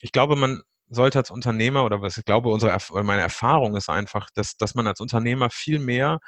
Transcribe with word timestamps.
ich 0.00 0.12
glaube, 0.12 0.36
man 0.36 0.62
sollte 0.88 1.18
als 1.18 1.30
Unternehmer 1.30 1.84
oder 1.84 2.00
was 2.00 2.16
ich 2.16 2.24
glaube, 2.24 2.48
unsere, 2.48 2.76
meine 3.02 3.22
Erfahrung 3.22 3.76
ist 3.76 3.90
einfach, 3.90 4.30
dass, 4.34 4.56
dass 4.56 4.74
man 4.74 4.86
als 4.86 5.00
Unternehmer 5.00 5.50
viel 5.50 5.78
mehr 5.78 6.20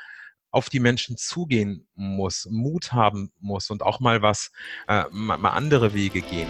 auf 0.50 0.68
die 0.68 0.80
Menschen 0.80 1.16
zugehen 1.16 1.86
muss, 1.94 2.46
Mut 2.50 2.92
haben 2.92 3.32
muss 3.38 3.70
und 3.70 3.82
auch 3.82 4.00
mal 4.00 4.20
was, 4.20 4.50
äh, 4.88 5.04
mal, 5.12 5.38
mal 5.38 5.50
andere 5.50 5.94
Wege 5.94 6.20
gehen. 6.20 6.48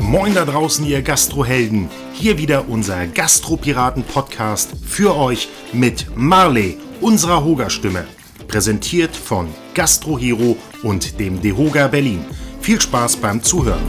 Moin 0.00 0.34
da 0.34 0.44
draußen, 0.44 0.84
ihr 0.86 1.02
Gastrohelden. 1.02 1.88
Hier 2.14 2.38
wieder 2.38 2.68
unser 2.68 3.06
Gastropiraten-Podcast 3.06 4.72
für 4.84 5.14
euch 5.16 5.48
mit 5.72 6.16
Marley, 6.16 6.78
unserer 7.00 7.44
Hoga-Stimme. 7.44 8.06
Präsentiert 8.48 9.14
von 9.14 9.54
Gastrohero 9.78 10.56
und 10.82 11.20
dem 11.20 11.40
Dehoga 11.40 11.86
Berlin. 11.86 12.24
Viel 12.60 12.80
Spaß 12.80 13.18
beim 13.18 13.40
Zuhören. 13.40 13.86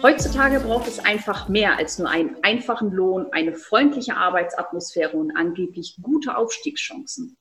Heutzutage 0.00 0.60
braucht 0.60 0.86
es 0.86 1.00
einfach 1.00 1.48
mehr 1.48 1.76
als 1.76 1.98
nur 1.98 2.08
einen 2.08 2.36
einfachen 2.42 2.92
Lohn, 2.92 3.26
eine 3.32 3.56
freundliche 3.56 4.16
Arbeitsatmosphäre 4.16 5.16
und 5.16 5.36
angeblich 5.36 5.96
gute 6.00 6.36
Aufstiegschancen. 6.36 7.36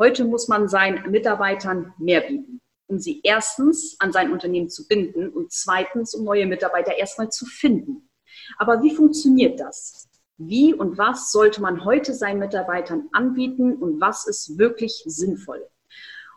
Heute 0.00 0.24
muss 0.24 0.48
man 0.48 0.68
seinen 0.68 1.12
Mitarbeitern 1.12 1.94
mehr 2.00 2.22
bieten, 2.22 2.60
um 2.88 2.98
sie 2.98 3.20
erstens 3.22 3.94
an 4.00 4.10
sein 4.10 4.32
Unternehmen 4.32 4.68
zu 4.68 4.88
binden 4.88 5.28
und 5.28 5.52
zweitens, 5.52 6.12
um 6.12 6.24
neue 6.24 6.46
Mitarbeiter 6.46 6.98
erstmal 6.98 7.28
zu 7.30 7.46
finden. 7.46 8.10
Aber 8.58 8.82
wie 8.82 8.92
funktioniert 8.92 9.60
das? 9.60 10.08
Wie 10.38 10.74
und 10.74 10.98
was 10.98 11.32
sollte 11.32 11.62
man 11.62 11.84
heute 11.86 12.12
seinen 12.12 12.40
Mitarbeitern 12.40 13.08
anbieten 13.12 13.74
und 13.74 14.00
was 14.02 14.26
ist 14.26 14.58
wirklich 14.58 15.02
sinnvoll? 15.06 15.66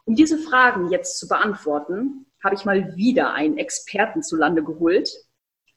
Um 0.05 0.15
diese 0.15 0.37
Fragen 0.37 0.89
jetzt 0.89 1.19
zu 1.19 1.27
beantworten, 1.27 2.25
habe 2.41 2.55
ich 2.55 2.63
mal 2.63 2.95
wieder 2.95 3.33
einen 3.33 3.57
Experten 3.57 4.23
zu 4.23 4.37
Lande 4.37 4.63
geholt. 4.63 5.11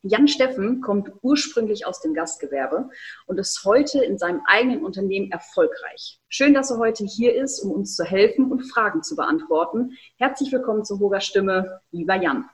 Jan 0.02 0.28
Steffen 0.28 0.80
kommt 0.80 1.10
ursprünglich 1.22 1.84
aus 1.84 2.00
dem 2.00 2.14
Gastgewerbe 2.14 2.90
und 3.26 3.38
ist 3.38 3.64
heute 3.64 4.04
in 4.04 4.18
seinem 4.18 4.40
eigenen 4.46 4.84
Unternehmen 4.84 5.32
erfolgreich. 5.32 6.20
Schön, 6.28 6.54
dass 6.54 6.70
er 6.70 6.78
heute 6.78 7.04
hier 7.04 7.34
ist, 7.34 7.58
um 7.60 7.72
uns 7.72 7.96
zu 7.96 8.04
helfen 8.04 8.52
und 8.52 8.62
Fragen 8.62 9.02
zu 9.02 9.16
beantworten. 9.16 9.96
Herzlich 10.16 10.52
willkommen 10.52 10.84
zur 10.84 11.00
Hoger 11.00 11.20
Stimme, 11.20 11.80
lieber 11.90 12.14
Jan. 12.14 12.48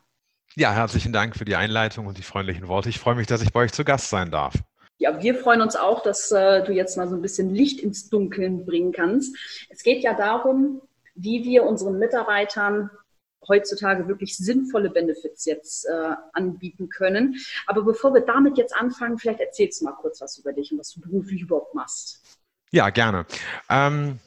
Ja, 0.56 0.72
herzlichen 0.72 1.12
Dank 1.12 1.36
für 1.36 1.44
die 1.44 1.56
Einleitung 1.56 2.06
und 2.06 2.16
die 2.16 2.22
freundlichen 2.22 2.68
Worte. 2.68 2.88
Ich 2.88 2.98
freue 2.98 3.16
mich, 3.16 3.26
dass 3.26 3.42
ich 3.42 3.52
bei 3.52 3.60
euch 3.60 3.72
zu 3.72 3.84
Gast 3.84 4.08
sein 4.08 4.30
darf. 4.30 4.54
Ja, 4.98 5.22
wir 5.22 5.36
freuen 5.36 5.62
uns 5.62 5.76
auch, 5.76 6.02
dass 6.02 6.32
äh, 6.32 6.64
du 6.64 6.72
jetzt 6.72 6.96
mal 6.96 7.08
so 7.08 7.14
ein 7.14 7.22
bisschen 7.22 7.54
Licht 7.54 7.80
ins 7.80 8.10
Dunkeln 8.10 8.66
bringen 8.66 8.92
kannst. 8.92 9.36
Es 9.70 9.82
geht 9.82 10.02
ja 10.02 10.14
darum, 10.14 10.82
wie 11.14 11.44
wir 11.44 11.64
unseren 11.64 11.98
Mitarbeitern 11.98 12.90
heutzutage 13.46 14.08
wirklich 14.08 14.36
sinnvolle 14.36 14.90
Benefits 14.90 15.44
jetzt 15.44 15.86
äh, 15.86 16.14
anbieten 16.32 16.88
können. 16.88 17.36
Aber 17.66 17.82
bevor 17.82 18.12
wir 18.12 18.22
damit 18.22 18.58
jetzt 18.58 18.76
anfangen, 18.76 19.18
vielleicht 19.18 19.40
erzählst 19.40 19.80
du 19.80 19.86
mal 19.86 19.92
kurz 19.92 20.20
was 20.20 20.36
über 20.38 20.52
dich 20.52 20.72
und 20.72 20.78
was 20.78 20.92
du 20.92 21.00
beruflich 21.00 21.42
überhaupt 21.42 21.74
machst. 21.74 22.20
Ja, 22.70 22.90
gerne. 22.90 23.24
Ähm 23.70 24.18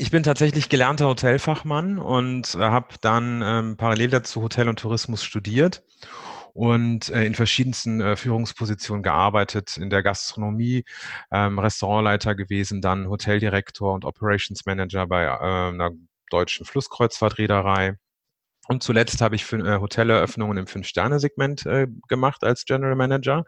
ich 0.00 0.12
bin 0.12 0.22
tatsächlich 0.22 0.68
gelernter 0.68 1.08
Hotelfachmann 1.08 1.98
und 1.98 2.54
äh, 2.54 2.58
habe 2.58 2.94
dann 3.00 3.42
ähm, 3.44 3.76
parallel 3.76 4.10
dazu 4.10 4.42
Hotel 4.42 4.68
und 4.68 4.78
Tourismus 4.78 5.24
studiert 5.24 5.82
und 6.58 7.08
äh, 7.10 7.24
in 7.24 7.36
verschiedensten 7.36 8.00
äh, 8.00 8.16
Führungspositionen 8.16 9.04
gearbeitet, 9.04 9.76
in 9.76 9.90
der 9.90 10.02
Gastronomie, 10.02 10.84
ähm, 11.30 11.60
Restaurantleiter 11.60 12.34
gewesen, 12.34 12.80
dann 12.80 13.08
Hoteldirektor 13.08 13.94
und 13.94 14.04
Operations 14.04 14.66
Manager 14.66 15.06
bei 15.06 15.22
äh, 15.22 15.28
einer 15.28 15.92
deutschen 16.30 16.66
Flusskreuzfahrtreederei. 16.66 17.94
Und 18.66 18.82
zuletzt 18.82 19.20
habe 19.20 19.36
ich 19.36 19.44
für, 19.44 19.58
äh, 19.58 19.78
Hoteleröffnungen 19.78 20.58
im 20.58 20.66
Fünf-Sterne-Segment 20.66 21.64
äh, 21.66 21.86
gemacht 22.08 22.42
als 22.42 22.64
General 22.64 22.96
Manager. 22.96 23.44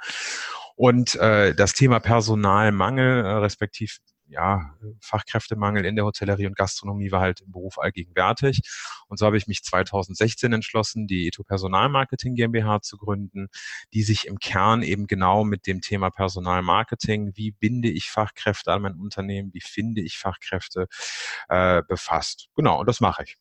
Und 0.77 1.17
äh, 1.17 1.53
das 1.53 1.73
Thema 1.73 1.99
Personalmangel, 1.99 3.25
äh, 3.25 3.29
respektiv 3.29 3.99
ja, 4.31 4.75
Fachkräftemangel 5.01 5.85
in 5.85 5.97
der 5.97 6.05
Hotellerie 6.05 6.47
und 6.47 6.57
Gastronomie 6.57 7.11
war 7.11 7.21
halt 7.21 7.41
im 7.41 7.51
Beruf 7.51 7.79
allgegenwärtig. 7.79 8.63
Und 9.09 9.19
so 9.19 9.27
habe 9.27 9.37
ich 9.37 9.47
mich 9.47 9.63
2016 9.63 10.53
entschlossen, 10.53 11.07
die 11.07 11.27
Eto 11.27 11.43
Personalmarketing 11.43 12.35
GmbH 12.35 12.81
zu 12.81 12.97
gründen, 12.97 13.49
die 13.93 14.03
sich 14.03 14.27
im 14.27 14.39
Kern 14.39 14.83
eben 14.83 15.07
genau 15.07 15.45
mit 15.45 15.67
dem 15.67 15.81
Thema 15.81 16.11
Personalmarketing, 16.11 17.33
wie 17.35 17.51
binde 17.51 17.91
ich 17.91 18.11
Fachkräfte 18.11 18.73
an 18.73 18.83
mein 18.83 18.95
Unternehmen, 18.95 19.53
wie 19.53 19.61
finde 19.61 20.01
ich 20.01 20.19
Fachkräfte, 20.19 20.87
äh, 21.49 21.83
befasst. 21.87 22.49
Genau, 22.55 22.81
und 22.81 22.89
das 22.89 23.01
mache 23.01 23.25
ich. 23.25 23.37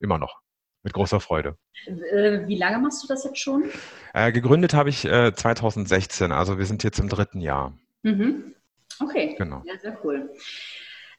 Immer 0.00 0.18
noch. 0.18 0.40
Mit 0.82 0.92
großer 0.92 1.20
Freude. 1.20 1.56
Äh, 1.86 2.46
wie 2.46 2.56
lange 2.56 2.78
machst 2.78 3.02
du 3.02 3.08
das 3.08 3.24
jetzt 3.24 3.38
schon? 3.38 3.64
Äh, 4.12 4.32
gegründet 4.32 4.74
habe 4.74 4.88
ich 4.88 5.04
äh, 5.04 5.32
2016, 5.34 6.32
also 6.32 6.58
wir 6.58 6.66
sind 6.66 6.84
jetzt 6.84 6.98
im 6.98 7.08
dritten 7.08 7.40
Jahr. 7.40 7.76
Mhm. 8.02 8.55
Okay, 9.00 9.34
genau. 9.36 9.62
Ja, 9.64 9.78
sehr 9.78 9.98
cool. 10.04 10.30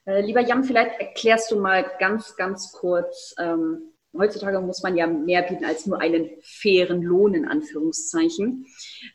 Äh, 0.04 0.22
lieber 0.22 0.40
Jan, 0.40 0.64
vielleicht 0.64 1.00
erklärst 1.00 1.50
du 1.50 1.60
mal 1.60 1.84
ganz, 1.98 2.34
ganz 2.36 2.72
kurz, 2.72 3.34
ähm, 3.38 3.92
heutzutage 4.16 4.60
muss 4.60 4.82
man 4.82 4.96
ja 4.96 5.06
mehr 5.06 5.42
bieten 5.42 5.64
als 5.64 5.86
nur 5.86 6.00
einen 6.00 6.30
fairen 6.42 7.02
Lohn 7.02 7.34
in 7.34 7.46
Anführungszeichen. 7.46 8.64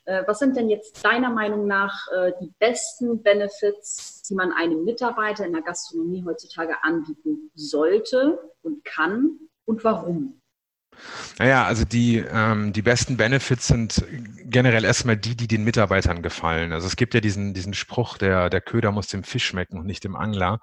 Äh, 0.06 0.24
was 0.28 0.40
sind 0.40 0.56
denn 0.56 0.70
jetzt 0.70 1.04
deiner 1.04 1.32
Meinung 1.32 1.66
nach 1.66 2.08
äh, 2.16 2.32
die 2.42 2.52
besten 2.60 3.24
Benefits, 3.24 4.22
die 4.30 4.36
man 4.36 4.54
einem 4.54 4.84
Mitarbeiter 4.84 5.46
in 5.46 5.54
der 5.54 5.64
Gastronomie 5.64 6.24
heutzutage 6.26 6.76
anbieten 6.84 7.50
sollte 7.56 8.40
und 8.62 8.86
kann 8.86 9.40
und 9.66 9.84
warum? 9.84 10.43
Naja, 11.40 11.66
also 11.66 11.86
die, 11.86 12.18
ähm, 12.18 12.74
die 12.74 12.82
besten 12.82 13.18
Benefits 13.18 13.68
sind 13.68 14.06
generell 14.46 14.86
erstmal 14.86 15.18
die, 15.18 15.36
die 15.36 15.48
den 15.48 15.64
Mitarbeitern 15.64 16.22
gefallen. 16.22 16.72
Also 16.72 16.88
es 16.88 16.96
gibt 16.96 17.14
ja 17.14 17.22
diesen, 17.22 17.54
diesen 17.54 17.74
Spruch, 17.74 18.18
der, 18.18 18.50
der 18.50 18.62
Köder 18.62 18.92
muss 18.92 19.08
dem 19.08 19.24
Fisch 19.24 19.46
schmecken 19.46 19.78
und 19.80 19.86
nicht 19.86 20.04
dem 20.04 20.16
Angler. 20.16 20.60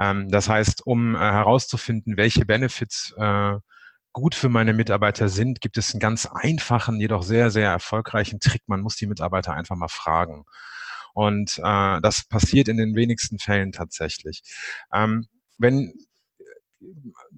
Ähm, 0.00 0.30
das 0.30 0.48
heißt, 0.48 0.86
um 0.86 1.14
äh, 1.14 1.18
herauszufinden, 1.18 2.16
welche 2.16 2.44
Benefits 2.44 3.14
äh, 3.16 3.54
gut 4.12 4.34
für 4.34 4.48
meine 4.48 4.72
Mitarbeiter 4.72 5.28
sind, 5.28 5.60
gibt 5.60 5.78
es 5.78 5.92
einen 5.92 6.00
ganz 6.00 6.26
einfachen, 6.26 7.00
jedoch 7.00 7.22
sehr, 7.22 7.50
sehr 7.50 7.70
erfolgreichen 7.70 8.40
Trick. 8.40 8.62
Man 8.66 8.80
muss 8.80 8.96
die 8.96 9.06
Mitarbeiter 9.06 9.54
einfach 9.54 9.76
mal 9.76 9.88
fragen. 9.88 10.44
Und 11.14 11.58
äh, 11.58 12.00
das 12.00 12.24
passiert 12.24 12.68
in 12.68 12.76
den 12.76 12.94
wenigsten 12.94 13.38
Fällen 13.38 13.72
tatsächlich. 13.72 14.42
Ähm, 14.92 15.26
wenn 15.58 15.92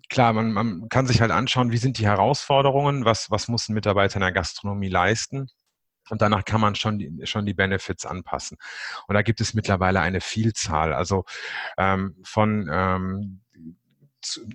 klar, 0.09 0.33
man, 0.33 0.53
man 0.53 0.89
kann 0.89 1.07
sich 1.07 1.21
halt 1.21 1.31
anschauen, 1.31 1.73
wie 1.73 1.79
sind 1.79 1.99
die 1.99 2.07
Herausforderungen, 2.07 3.05
was, 3.05 3.31
was 3.31 3.49
muss 3.49 3.69
ein 3.69 3.75
Mitarbeiter 3.75 4.17
in 4.17 4.23
der 4.23 4.33
Gastronomie 4.33 4.89
leisten. 4.89 5.49
Und 6.11 6.21
danach 6.21 6.45
kann 6.45 6.61
man 6.61 6.75
schon 6.75 6.99
die, 6.99 7.27
schon 7.27 7.47
die 7.47 7.55
Benefits 7.55 8.05
anpassen. 8.05 8.59
Und 9.07 9.15
da 9.15 9.23
gibt 9.23 9.41
es 9.41 9.55
mittlerweile 9.55 10.01
eine 10.01 10.21
Vielzahl, 10.21 10.93
also 10.93 11.25
ähm, 11.79 12.17
von 12.25 12.69
ähm, 12.71 13.41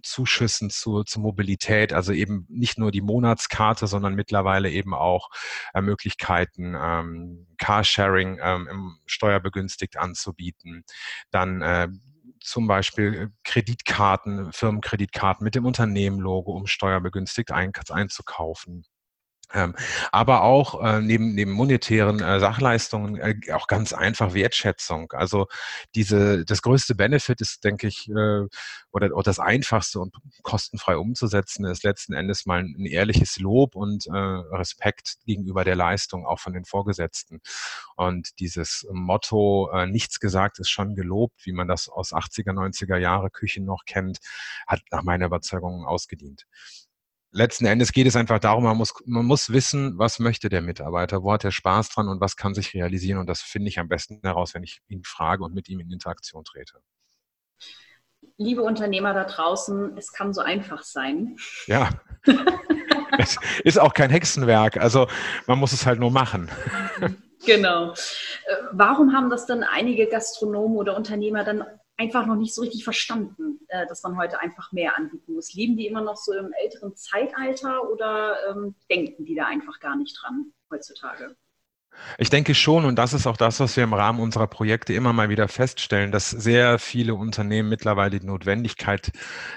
Zuschüssen 0.04 0.70
zu, 0.70 1.04
zur 1.04 1.22
Mobilität, 1.22 1.94
also 1.94 2.12
eben 2.12 2.46
nicht 2.50 2.78
nur 2.78 2.92
die 2.92 3.02
Monatskarte, 3.02 3.88
sondern 3.88 4.16
mittlerweile 4.16 4.70
eben 4.70 4.94
auch 4.94 5.30
äh, 5.74 5.82
Möglichkeiten, 5.82 6.76
ähm, 6.80 7.48
Carsharing 7.58 8.40
ähm, 8.42 8.98
steuerbegünstigt 9.06 9.98
anzubieten, 9.98 10.84
dann 11.32 11.62
äh, 11.62 11.88
zum 12.40 12.68
Beispiel 12.68 13.14
äh, 13.16 13.28
Kreditkarten, 13.44 14.52
Firmenkreditkarten 14.52 15.44
mit 15.44 15.56
dem 15.56 15.66
Unternehmenlogo, 15.66 16.54
um 16.54 16.68
steuerbegünstigt 16.68 17.52
ein, 17.52 17.72
einzukaufen. 17.92 18.86
Ähm, 19.52 19.76
aber 20.12 20.44
auch 20.44 20.84
äh, 20.84 21.02
neben, 21.02 21.34
neben 21.34 21.52
monetären 21.52 22.20
äh, 22.22 22.40
Sachleistungen 22.40 23.18
äh, 23.18 23.52
auch 23.52 23.66
ganz 23.66 23.94
einfach 23.94 24.34
Wertschätzung. 24.36 25.12
Also 25.14 25.48
diese 25.96 26.46
das 26.46 26.62
größte 26.62 26.94
Benefit 26.94 27.42
ist, 27.42 27.64
denke 27.64 27.88
ich, 27.88 28.08
äh, 28.10 28.46
oder, 28.92 29.16
oder 29.16 29.24
das 29.24 29.40
einfachste 29.40 30.00
und 30.00 30.16
kostenfrei 30.44 30.98
umzusetzen, 30.98 31.66
ist 31.66 31.84
letzten 31.84 32.14
Endes 32.14 32.46
mal 32.46 32.60
ein, 32.60 32.76
ein 32.78 32.86
ehrliches 32.86 33.40
Lob 33.40 33.76
und 33.76 34.06
äh, 34.08 34.12
Respekt 34.12 35.18
gegenüber 35.26 35.64
der 35.64 35.76
Leistung 35.76 36.28
auch 36.28 36.40
von 36.40 36.54
den 36.54 36.66
Vorgesetzten. 36.66 37.42
Und 37.96 38.40
dieses 38.40 38.88
Motto, 38.92 39.70
äh, 39.74 39.88
nichts 39.88 40.20
gesagt 40.20 40.60
ist 40.60 40.70
schon 40.70 40.96
gelobt, 40.96 41.46
wie 41.46 41.54
man 41.54 41.68
das 41.68 41.90
aus 41.90 42.14
80er, 42.14 42.54
90er 42.54 42.98
Jahre 42.98 43.32
Küchen 43.32 43.66
noch 43.66 43.86
kennt, 43.86 44.20
hat 44.68 44.82
nach 44.92 45.04
meiner 45.04 45.26
Überzeugung 45.26 45.86
ausgedient 45.86 46.46
letzten 47.32 47.66
Endes 47.66 47.92
geht 47.92 48.08
es 48.08 48.16
einfach 48.16 48.40
darum, 48.40 48.64
man 48.64 48.78
muss, 48.78 48.94
man 49.06 49.26
muss 49.26 49.52
wissen, 49.52 49.98
was 49.98 50.20
möchte 50.20 50.50
der 50.50 50.62
Mitarbeiter, 50.62 51.24
wo 51.24 51.32
hat 51.32 51.44
er 51.44 51.52
Spaß 51.52 51.90
dran 51.90 52.08
und 52.08 52.22
was 52.22 52.36
kann 52.36 52.54
sich 52.54 52.74
realisieren. 52.74 53.20
Und 53.20 53.28
das 53.28 53.42
finde 53.42 53.70
ich 53.70 53.80
am 53.80 53.88
besten 53.88 54.20
heraus, 54.24 54.54
wenn 54.54 54.64
ich 54.64 54.82
ihn 54.88 55.04
frage 55.04 55.44
und 55.44 55.54
mit 55.54 55.70
ihm 55.70 55.80
in 55.80 55.92
Interaktion 55.92 56.44
trete. 56.44 56.82
Liebe 58.38 58.64
Unternehmer 58.64 59.14
da 59.14 59.26
draußen, 59.26 59.98
es 59.98 60.12
kann 60.12 60.34
so 60.34 60.42
einfach 60.42 60.84
sein. 60.84 61.36
Ja. 61.68 61.90
es 63.18 63.38
ist 63.64 63.80
auch 63.80 63.94
kein 63.94 64.10
Hexenwerk. 64.10 64.78
Also 64.78 65.08
man 65.46 65.60
muss 65.60 65.74
es 65.74 65.86
halt 65.86 66.00
nur 66.00 66.12
machen. 66.12 66.50
Genau. 67.46 67.92
Äh, 67.92 67.96
warum 68.72 69.14
haben 69.14 69.30
das 69.30 69.46
dann 69.46 69.64
einige 69.64 70.08
Gastronomen 70.08 70.78
oder 70.78 70.96
Unternehmer 70.96 71.44
dann 71.44 71.64
einfach 72.00 72.26
noch 72.26 72.36
nicht 72.36 72.56
so 72.56 72.62
richtig 72.62 72.84
verstanden, 72.84 73.60
äh, 73.68 73.86
dass 73.88 74.02
man 74.04 74.18
heute 74.18 74.40
einfach 74.40 74.72
mehr 74.72 74.98
anbieten 74.98 75.34
muss. 75.34 75.54
Leben 75.54 75.76
die 75.76 75.88
immer 75.88 76.02
noch 76.02 76.16
so 76.16 76.34
im 76.34 76.54
älteren 76.64 76.96
Zeitalter 76.96 77.90
oder 77.92 78.36
ähm, 78.50 78.76
denken 78.90 79.26
die 79.26 79.36
da 79.36 79.46
einfach 79.46 79.80
gar 79.80 79.98
nicht 79.98 80.18
dran 80.22 80.54
heutzutage? 80.72 81.36
Ich 82.18 82.30
denke 82.30 82.56
schon, 82.56 82.86
und 82.86 82.96
das 82.96 83.14
ist 83.14 83.28
auch 83.28 83.36
das, 83.36 83.60
was 83.60 83.76
wir 83.76 83.84
im 83.84 83.94
Rahmen 83.94 84.20
unserer 84.22 84.48
Projekte 84.48 84.94
immer 84.94 85.12
mal 85.12 85.28
wieder 85.28 85.48
feststellen, 85.48 86.12
dass 86.12 86.30
sehr 86.30 86.80
viele 86.80 87.16
Unternehmen 87.16 87.68
mittlerweile 87.68 88.20
die 88.20 88.26
Notwendigkeit 88.26 89.12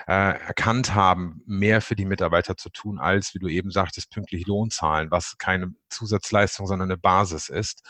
äh, 0.09 0.39
erkannt 0.41 0.95
haben, 0.95 1.43
mehr 1.47 1.81
für 1.81 1.95
die 1.95 2.07
Mitarbeiter 2.07 2.57
zu 2.57 2.71
tun, 2.71 2.99
als, 2.99 3.35
wie 3.35 3.39
du 3.39 3.49
eben 3.49 3.71
sagtest, 3.71 4.11
pünktlich 4.11 4.47
Lohn 4.47 4.71
zahlen, 4.71 5.11
was 5.11 5.37
keine 5.39 5.75
Zusatzleistung, 5.91 6.67
sondern 6.67 6.91
eine 6.91 6.99
Basis 6.99 7.49
ist. 7.49 7.85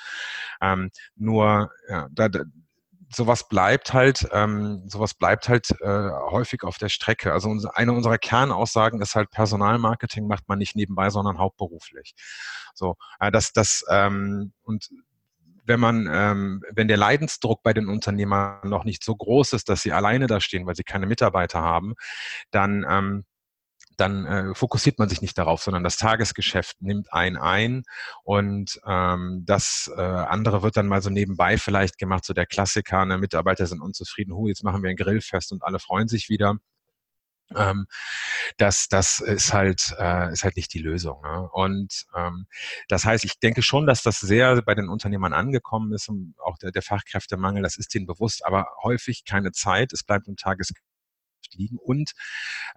Ähm, 0.61 0.91
nur 1.15 1.71
ja, 1.89 2.09
da, 2.11 2.29
sowas 3.15 3.49
bleibt 3.49 3.93
halt, 3.93 4.27
ähm, 4.33 4.83
sowas 4.89 5.15
bleibt 5.15 5.49
halt 5.49 5.71
äh, 5.81 6.11
häufig 6.31 6.63
auf 6.63 6.79
der 6.79 6.89
Strecke. 6.89 7.33
Also 7.33 7.55
eine 7.75 7.93
unserer 7.93 8.19
Kernaussagen 8.19 9.01
ist 9.01 9.15
halt, 9.15 9.31
Personalmarketing 9.31 10.27
macht 10.27 10.49
man 10.49 10.59
nicht 10.59 10.77
nebenbei, 10.77 11.11
sondern 11.11 11.39
hauptberuflich. 11.39 12.15
So, 12.75 12.97
äh, 13.21 13.31
das, 13.31 13.53
das 13.53 13.85
ähm, 13.89 14.53
und 14.63 14.89
wenn 15.65 15.81
man, 15.81 16.09
ähm, 16.11 16.63
wenn 16.73 16.89
der 16.89 16.97
Leidensdruck 16.97 17.63
bei 17.63 17.73
den 17.73 17.89
Unternehmern 17.89 18.69
noch 18.69 18.85
nicht 18.85 19.05
so 19.05 19.15
groß 19.15 19.53
ist, 19.53 19.69
dass 19.69 19.83
sie 19.83 19.93
alleine 19.93 20.27
da 20.27 20.41
stehen, 20.41 20.67
weil 20.67 20.75
sie 20.75 20.83
keine 20.83 21.07
Mitarbeiter 21.07 21.61
haben, 21.61 21.95
dann 22.51 22.85
ähm, 22.89 23.25
dann 23.97 24.27
äh, 24.27 24.55
fokussiert 24.55 24.99
man 24.99 25.09
sich 25.09 25.23
nicht 25.23 25.37
darauf, 25.39 25.63
sondern 25.63 25.85
das 25.85 25.97
Tagesgeschäft 25.97 26.81
nimmt 26.81 27.13
einen 27.13 27.37
ein 27.37 27.85
und 28.25 28.81
ähm, 28.87 29.43
das 29.47 29.91
äh, 29.97 30.01
andere 30.01 30.63
wird 30.63 30.77
dann 30.77 30.89
mal 30.89 31.03
so 31.03 31.11
nebenbei 31.11 31.59
vielleicht 31.59 31.99
gemacht, 31.99 32.25
so 32.25 32.33
der 32.35 32.47
Klassiker, 32.47 33.05
ne, 33.05 33.19
Mitarbeiter 33.19 33.67
sind 33.67 33.81
unzufrieden, 33.81 34.35
hu, 34.35 34.49
jetzt 34.49 34.65
machen 34.65 34.83
wir 34.83 34.91
ein 34.91 34.97
Grillfest 34.97 35.53
und 35.53 35.63
alle 35.63 35.79
freuen 35.79 36.09
sich 36.09 36.29
wieder. 36.29 36.57
Ähm, 37.57 37.87
das, 38.57 38.89
das 38.89 39.21
ist 39.21 39.53
halt, 39.53 39.95
äh, 39.99 40.33
ist 40.33 40.45
halt 40.45 40.57
nicht 40.57 40.73
die 40.75 40.79
Lösung. 40.79 41.21
Ne? 41.23 41.49
Und 41.53 42.07
ähm, 42.17 42.47
das 42.89 43.05
heißt, 43.05 43.25
ich 43.25 43.39
denke 43.41 43.63
schon, 43.63 43.87
dass 43.87 44.03
das 44.03 44.21
sehr 44.21 44.63
bei 44.63 44.75
den 44.75 44.89
Unternehmern 44.89 45.33
angekommen 45.33 45.93
ist 45.93 46.09
und 46.09 46.35
auch 46.45 46.59
der, 46.59 46.73
der 46.73 46.83
Fachkräftemangel, 46.83 47.63
das 47.63 47.77
ist 47.77 47.95
denen 47.95 48.07
bewusst, 48.07 48.45
aber 48.45 48.69
häufig 48.83 49.25
keine 49.25 49.53
Zeit. 49.53 49.93
Es 49.93 50.05
bleibt 50.05 50.29
im 50.29 50.37
Tagesgeschäft 50.37 50.92
liegen 51.55 51.79
und 51.79 52.13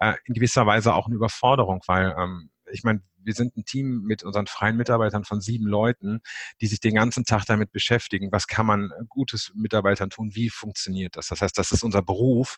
äh, 0.00 0.14
in 0.24 0.34
gewisser 0.34 0.66
Weise 0.66 0.94
auch 0.94 1.06
eine 1.06 1.16
Überforderung, 1.16 1.82
weil 1.86 2.14
ähm, 2.18 2.50
ich 2.72 2.84
meine, 2.84 3.02
wir 3.18 3.34
sind 3.34 3.56
ein 3.56 3.64
Team 3.64 4.02
mit 4.02 4.22
unseren 4.22 4.46
freien 4.46 4.76
Mitarbeitern 4.76 5.24
von 5.24 5.40
sieben 5.40 5.66
Leuten, 5.66 6.20
die 6.60 6.66
sich 6.66 6.80
den 6.80 6.94
ganzen 6.94 7.24
Tag 7.24 7.44
damit 7.44 7.72
beschäftigen, 7.72 8.30
was 8.30 8.46
kann 8.46 8.66
man 8.66 8.90
Gutes 9.08 9.52
Mitarbeitern 9.54 10.10
tun, 10.10 10.34
wie 10.34 10.48
funktioniert 10.48 11.16
das. 11.16 11.28
Das 11.28 11.42
heißt, 11.42 11.58
das 11.58 11.72
ist 11.72 11.82
unser 11.82 12.02
Beruf 12.02 12.56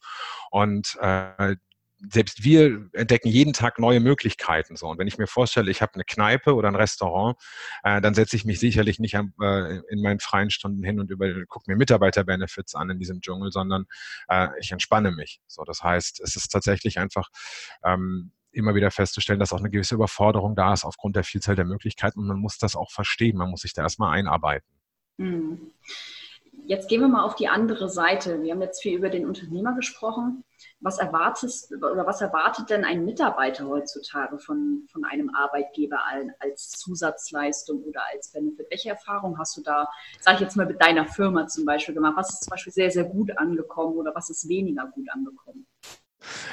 und 0.50 0.96
äh, 1.00 1.56
selbst 1.98 2.44
wir 2.44 2.88
entdecken 2.92 3.28
jeden 3.28 3.52
Tag 3.52 3.78
neue 3.78 4.00
Möglichkeiten. 4.00 4.76
So. 4.76 4.86
Und 4.86 4.98
wenn 4.98 5.08
ich 5.08 5.18
mir 5.18 5.26
vorstelle, 5.26 5.70
ich 5.70 5.82
habe 5.82 5.94
eine 5.94 6.04
Kneipe 6.04 6.54
oder 6.54 6.68
ein 6.68 6.76
Restaurant, 6.76 7.36
äh, 7.82 8.00
dann 8.00 8.14
setze 8.14 8.36
ich 8.36 8.44
mich 8.44 8.60
sicherlich 8.60 8.98
nicht 8.98 9.14
äh, 9.14 9.80
in 9.88 10.02
meinen 10.02 10.20
freien 10.20 10.50
Stunden 10.50 10.82
hin 10.84 11.00
und 11.00 11.10
gucke 11.48 11.70
mir 11.70 11.76
Mitarbeiterbenefits 11.76 12.74
an 12.74 12.90
in 12.90 12.98
diesem 12.98 13.20
Dschungel, 13.20 13.50
sondern 13.50 13.86
äh, 14.28 14.48
ich 14.60 14.70
entspanne 14.70 15.10
mich. 15.10 15.40
So, 15.46 15.64
das 15.64 15.82
heißt, 15.82 16.20
es 16.20 16.36
ist 16.36 16.48
tatsächlich 16.48 16.98
einfach 16.98 17.28
ähm, 17.84 18.32
immer 18.52 18.74
wieder 18.74 18.90
festzustellen, 18.90 19.40
dass 19.40 19.52
auch 19.52 19.58
eine 19.58 19.70
gewisse 19.70 19.94
Überforderung 19.94 20.54
da 20.54 20.72
ist 20.72 20.84
aufgrund 20.84 21.16
der 21.16 21.24
Vielzahl 21.24 21.56
der 21.56 21.64
Möglichkeiten 21.64 22.20
und 22.20 22.26
man 22.26 22.38
muss 22.38 22.58
das 22.58 22.76
auch 22.76 22.90
verstehen. 22.90 23.36
Man 23.36 23.50
muss 23.50 23.62
sich 23.62 23.72
da 23.72 23.82
erstmal 23.82 24.16
einarbeiten. 24.16 24.68
Mhm. 25.16 25.72
Jetzt 26.64 26.88
gehen 26.88 27.00
wir 27.00 27.08
mal 27.08 27.24
auf 27.24 27.34
die 27.34 27.48
andere 27.48 27.88
Seite. 27.88 28.42
Wir 28.42 28.52
haben 28.52 28.60
jetzt 28.62 28.82
viel 28.82 28.96
über 28.96 29.08
den 29.08 29.26
Unternehmer 29.26 29.74
gesprochen. 29.74 30.44
Was 30.80 30.98
erwartest 30.98 31.72
oder 31.72 32.06
was 32.06 32.20
erwartet 32.20 32.70
denn 32.70 32.84
ein 32.84 33.04
Mitarbeiter 33.04 33.66
heutzutage 33.66 34.38
von, 34.38 34.86
von 34.90 35.04
einem 35.04 35.34
Arbeitgeber 35.34 35.98
als 36.40 36.70
Zusatzleistung 36.70 37.82
oder 37.84 38.02
als 38.12 38.32
Benefit? 38.32 38.66
Welche 38.70 38.90
Erfahrung 38.90 39.38
hast 39.38 39.56
du 39.56 39.62
da, 39.62 39.88
sage 40.20 40.36
ich 40.36 40.40
jetzt 40.42 40.56
mal 40.56 40.66
mit 40.66 40.82
deiner 40.82 41.06
Firma 41.06 41.46
zum 41.46 41.64
Beispiel 41.64 41.94
gemacht? 41.94 42.14
Was 42.16 42.30
ist 42.30 42.44
zum 42.44 42.50
Beispiel 42.50 42.72
sehr, 42.72 42.90
sehr 42.90 43.04
gut 43.04 43.36
angekommen 43.38 43.96
oder 43.96 44.14
was 44.14 44.30
ist 44.30 44.48
weniger 44.48 44.86
gut 44.86 45.08
angekommen? 45.10 45.66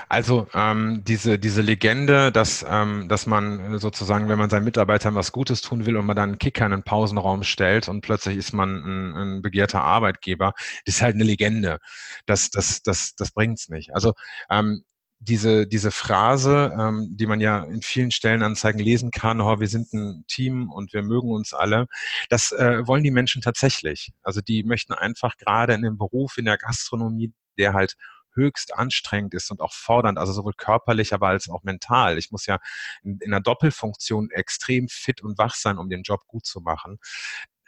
Also 0.09 0.47
ähm, 0.53 1.03
diese, 1.05 1.39
diese 1.39 1.61
Legende, 1.61 2.31
dass, 2.31 2.65
ähm, 2.67 3.07
dass 3.07 3.25
man 3.25 3.79
sozusagen, 3.79 4.29
wenn 4.29 4.37
man 4.37 4.49
seinen 4.49 4.63
Mitarbeitern 4.65 5.15
was 5.15 5.31
Gutes 5.31 5.61
tun 5.61 5.85
will 5.85 5.97
und 5.97 6.05
man 6.05 6.15
dann 6.15 6.29
einen 6.29 6.37
Kicker 6.37 6.65
in 6.65 6.73
einen 6.73 6.83
Pausenraum 6.83 7.43
stellt 7.43 7.89
und 7.89 8.01
plötzlich 8.01 8.37
ist 8.37 8.53
man 8.53 8.75
ein, 8.75 9.15
ein 9.15 9.41
begehrter 9.41 9.81
Arbeitgeber, 9.81 10.53
ist 10.85 11.01
halt 11.01 11.15
eine 11.15 11.23
Legende. 11.23 11.79
Das, 12.25 12.49
das, 12.49 12.81
das, 12.83 13.15
das 13.15 13.31
bringt's 13.31 13.69
nicht. 13.69 13.93
Also 13.93 14.13
ähm, 14.49 14.83
diese, 15.19 15.65
diese 15.65 15.91
Phrase, 15.91 16.73
ähm, 16.77 17.07
die 17.11 17.25
man 17.25 17.39
ja 17.39 17.63
in 17.63 17.81
vielen 17.81 18.11
Stellenanzeigen 18.11 18.79
lesen 18.79 19.11
kann, 19.11 19.41
oh, 19.41 19.59
wir 19.59 19.67
sind 19.67 19.91
ein 19.93 20.25
Team 20.27 20.69
und 20.71 20.93
wir 20.93 21.01
mögen 21.03 21.31
uns 21.31 21.53
alle, 21.53 21.87
das 22.29 22.51
äh, 22.51 22.85
wollen 22.85 23.03
die 23.03 23.11
Menschen 23.11 23.41
tatsächlich. 23.41 24.11
Also 24.21 24.41
die 24.41 24.63
möchten 24.63 24.93
einfach 24.93 25.37
gerade 25.37 25.73
in 25.73 25.81
dem 25.81 25.97
Beruf, 25.97 26.37
in 26.37 26.45
der 26.45 26.57
Gastronomie, 26.57 27.33
der 27.57 27.73
halt 27.73 27.95
höchst 28.35 28.75
anstrengend 28.75 29.33
ist 29.33 29.51
und 29.51 29.61
auch 29.61 29.73
fordernd, 29.73 30.17
also 30.17 30.33
sowohl 30.33 30.53
körperlich, 30.53 31.13
aber 31.13 31.29
als 31.29 31.49
auch 31.49 31.63
mental. 31.63 32.17
Ich 32.17 32.31
muss 32.31 32.45
ja 32.45 32.59
in, 33.03 33.19
in 33.19 33.33
einer 33.33 33.41
Doppelfunktion 33.41 34.29
extrem 34.31 34.87
fit 34.87 35.21
und 35.21 35.37
wach 35.37 35.55
sein, 35.55 35.77
um 35.77 35.89
den 35.89 36.03
Job 36.03 36.27
gut 36.27 36.45
zu 36.45 36.61
machen. 36.61 36.99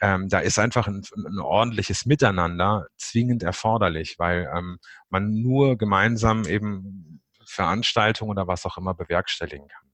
Ähm, 0.00 0.28
da 0.28 0.38
ist 0.38 0.58
einfach 0.58 0.86
ein, 0.86 1.02
ein, 1.16 1.40
ordentliches 1.40 2.06
Miteinander 2.06 2.86
zwingend 2.96 3.42
erforderlich, 3.42 4.18
weil 4.18 4.48
ähm, 4.54 4.78
man 5.08 5.34
nur 5.34 5.76
gemeinsam 5.76 6.44
eben 6.44 7.20
Veranstaltungen 7.44 8.30
oder 8.30 8.46
was 8.46 8.64
auch 8.64 8.78
immer 8.78 8.94
bewerkstelligen 8.94 9.66
kann. 9.66 9.88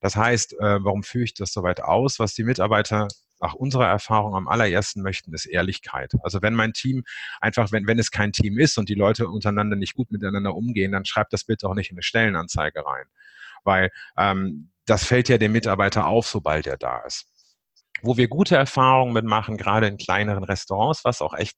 Das 0.00 0.16
heißt, 0.16 0.54
äh, 0.54 0.84
warum 0.84 1.04
führe 1.04 1.24
ich 1.24 1.34
das 1.34 1.52
soweit 1.52 1.80
aus? 1.80 2.18
Was 2.18 2.34
die 2.34 2.44
Mitarbeiter 2.44 3.08
nach 3.40 3.54
unserer 3.54 3.86
Erfahrung 3.86 4.34
am 4.34 4.48
allerersten 4.48 5.02
möchten, 5.02 5.32
ist 5.34 5.46
Ehrlichkeit. 5.46 6.12
Also 6.22 6.42
wenn 6.42 6.54
mein 6.54 6.72
Team 6.72 7.04
einfach, 7.40 7.72
wenn, 7.72 7.86
wenn 7.86 7.98
es 7.98 8.10
kein 8.10 8.32
Team 8.32 8.58
ist 8.58 8.78
und 8.78 8.88
die 8.88 8.94
Leute 8.94 9.28
untereinander 9.28 9.76
nicht 9.76 9.94
gut 9.94 10.10
miteinander 10.10 10.54
umgehen, 10.54 10.92
dann 10.92 11.04
schreibt 11.04 11.32
das 11.32 11.44
bitte 11.44 11.68
auch 11.68 11.74
nicht 11.74 11.90
in 11.90 11.96
eine 11.96 12.02
Stellenanzeige 12.02 12.84
rein. 12.84 13.06
Weil 13.64 13.90
ähm, 14.16 14.70
das 14.86 15.04
fällt 15.04 15.28
ja 15.28 15.38
dem 15.38 15.52
Mitarbeiter 15.52 16.06
auf, 16.06 16.26
sobald 16.26 16.66
er 16.66 16.76
da 16.76 17.00
ist 17.00 17.26
wo 18.02 18.16
wir 18.16 18.28
gute 18.28 18.56
Erfahrungen 18.56 19.12
mitmachen, 19.12 19.56
gerade 19.56 19.86
in 19.86 19.96
kleineren 19.96 20.44
Restaurants, 20.44 21.04
was 21.04 21.22
auch 21.22 21.34
echt 21.34 21.56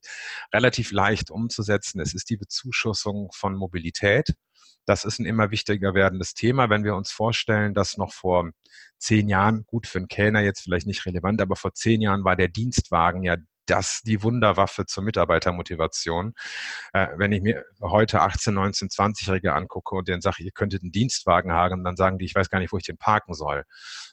relativ 0.53 0.93
leicht 0.93 1.31
umzusetzen 1.31 2.01
ist, 2.01 2.15
ist 2.15 2.31
die 2.31 2.37
Bezuschussung 2.37 3.31
von 3.33 3.57
Mobilität. 3.57 4.35
Das 4.89 5.05
ist 5.05 5.19
ein 5.19 5.27
immer 5.27 5.51
wichtiger 5.51 5.93
werdendes 5.93 6.33
Thema, 6.33 6.71
wenn 6.71 6.83
wir 6.83 6.97
uns 6.97 7.11
vorstellen, 7.13 7.75
dass 7.75 7.99
noch 7.99 8.15
vor 8.15 8.51
zehn 8.97 9.29
Jahren, 9.29 9.65
gut 9.67 9.87
für 9.87 9.99
einen 9.99 10.09
Kellner 10.09 10.41
jetzt 10.41 10.63
vielleicht 10.63 10.87
nicht 10.87 11.05
relevant, 11.05 11.43
aber 11.43 11.57
vor 11.57 11.75
zehn 11.75 12.01
Jahren 12.01 12.25
war 12.25 12.37
der 12.37 12.49
Dienstwagen 12.49 13.23
ja 13.23 13.37
das 13.67 14.01
die 14.01 14.23
Wunderwaffe 14.23 14.87
zur 14.87 15.03
Mitarbeitermotivation. 15.05 16.33
Äh, 16.95 17.09
wenn 17.19 17.33
ich 17.33 17.43
mir 17.43 17.67
heute 17.83 18.23
18, 18.23 18.55
19, 18.55 18.89
20-Jährige 18.89 19.53
angucke 19.53 19.95
und 19.95 20.09
denen 20.09 20.23
sage, 20.23 20.43
ihr 20.43 20.53
könntet 20.53 20.83
einen 20.83 20.91
Dienstwagen 20.91 21.53
haben, 21.53 21.85
dann 21.85 21.97
sagen 21.97 22.17
die, 22.17 22.25
ich 22.25 22.35
weiß 22.35 22.49
gar 22.49 22.59
nicht, 22.59 22.73
wo 22.73 22.79
ich 22.79 22.85
den 22.85 22.97
parken 22.97 23.35
soll. 23.35 23.65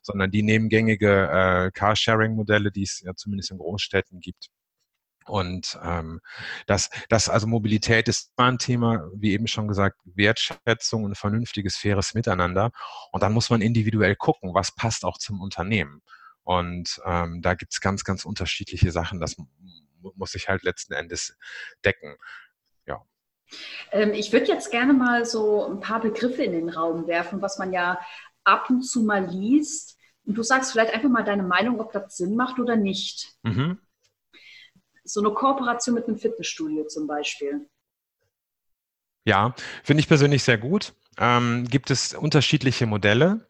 Sondern 0.01 0.29
die 0.29 0.43
nehmen 0.43 0.67
gängige 0.67 1.29
äh, 1.29 1.71
Carsharing-Modelle, 1.71 2.73
die 2.73 2.83
es 2.83 2.99
ja 2.99 3.15
zumindest 3.15 3.51
in 3.51 3.59
Großstädten 3.59 4.19
gibt. 4.19 4.49
Und 5.25 5.79
ähm, 5.83 6.21
das, 6.67 6.89
das, 7.09 7.29
also 7.29 7.47
Mobilität 7.47 8.07
ist 8.07 8.31
ein 8.37 8.57
Thema, 8.57 9.09
wie 9.13 9.33
eben 9.33 9.47
schon 9.47 9.67
gesagt, 9.67 9.99
Wertschätzung 10.05 11.03
und 11.03 11.17
vernünftiges, 11.17 11.77
faires 11.77 12.13
Miteinander. 12.13 12.71
Und 13.11 13.23
dann 13.23 13.33
muss 13.33 13.49
man 13.49 13.61
individuell 13.61 14.15
gucken, 14.15 14.53
was 14.53 14.75
passt 14.75 15.03
auch 15.03 15.17
zum 15.17 15.41
Unternehmen. 15.41 16.01
Und 16.43 17.01
ähm, 17.05 17.41
da 17.41 17.55
gibt's 17.55 17.81
ganz, 17.81 18.03
ganz 18.03 18.23
unterschiedliche 18.23 18.91
Sachen. 18.91 19.19
Das 19.19 19.35
muss 20.15 20.31
sich 20.31 20.47
halt 20.47 20.63
letzten 20.63 20.93
Endes 20.93 21.35
decken. 21.83 22.15
Ja. 22.85 23.01
Ähm, 23.91 24.13
ich 24.13 24.31
würde 24.31 24.45
jetzt 24.45 24.69
gerne 24.69 24.93
mal 24.93 25.25
so 25.25 25.65
ein 25.65 25.79
paar 25.79 26.01
Begriffe 26.01 26.43
in 26.43 26.51
den 26.51 26.69
Raum 26.69 27.07
werfen, 27.07 27.41
was 27.41 27.57
man 27.57 27.73
ja 27.73 27.99
ab 28.43 28.69
und 28.69 28.83
zu 28.83 29.01
mal 29.01 29.25
liest. 29.25 29.97
Und 30.23 30.35
du 30.35 30.43
sagst 30.43 30.71
vielleicht 30.71 30.93
einfach 30.93 31.09
mal 31.09 31.23
deine 31.23 31.43
Meinung, 31.43 31.79
ob 31.79 31.91
das 31.91 32.15
Sinn 32.15 32.35
macht 32.35 32.59
oder 32.59 32.75
nicht. 32.75 33.33
Mhm. 33.41 33.79
So 35.05 35.21
eine 35.21 35.31
Kooperation 35.31 35.95
mit 35.95 36.07
einem 36.07 36.17
Fitnessstudio 36.17 36.85
zum 36.87 37.07
Beispiel. 37.07 37.69
Ja, 39.25 39.55
finde 39.83 40.01
ich 40.01 40.07
persönlich 40.07 40.43
sehr 40.43 40.57
gut. 40.57 40.93
Ähm, 41.17 41.65
gibt 41.69 41.89
es 41.91 42.13
unterschiedliche 42.13 42.85
Modelle. 42.85 43.47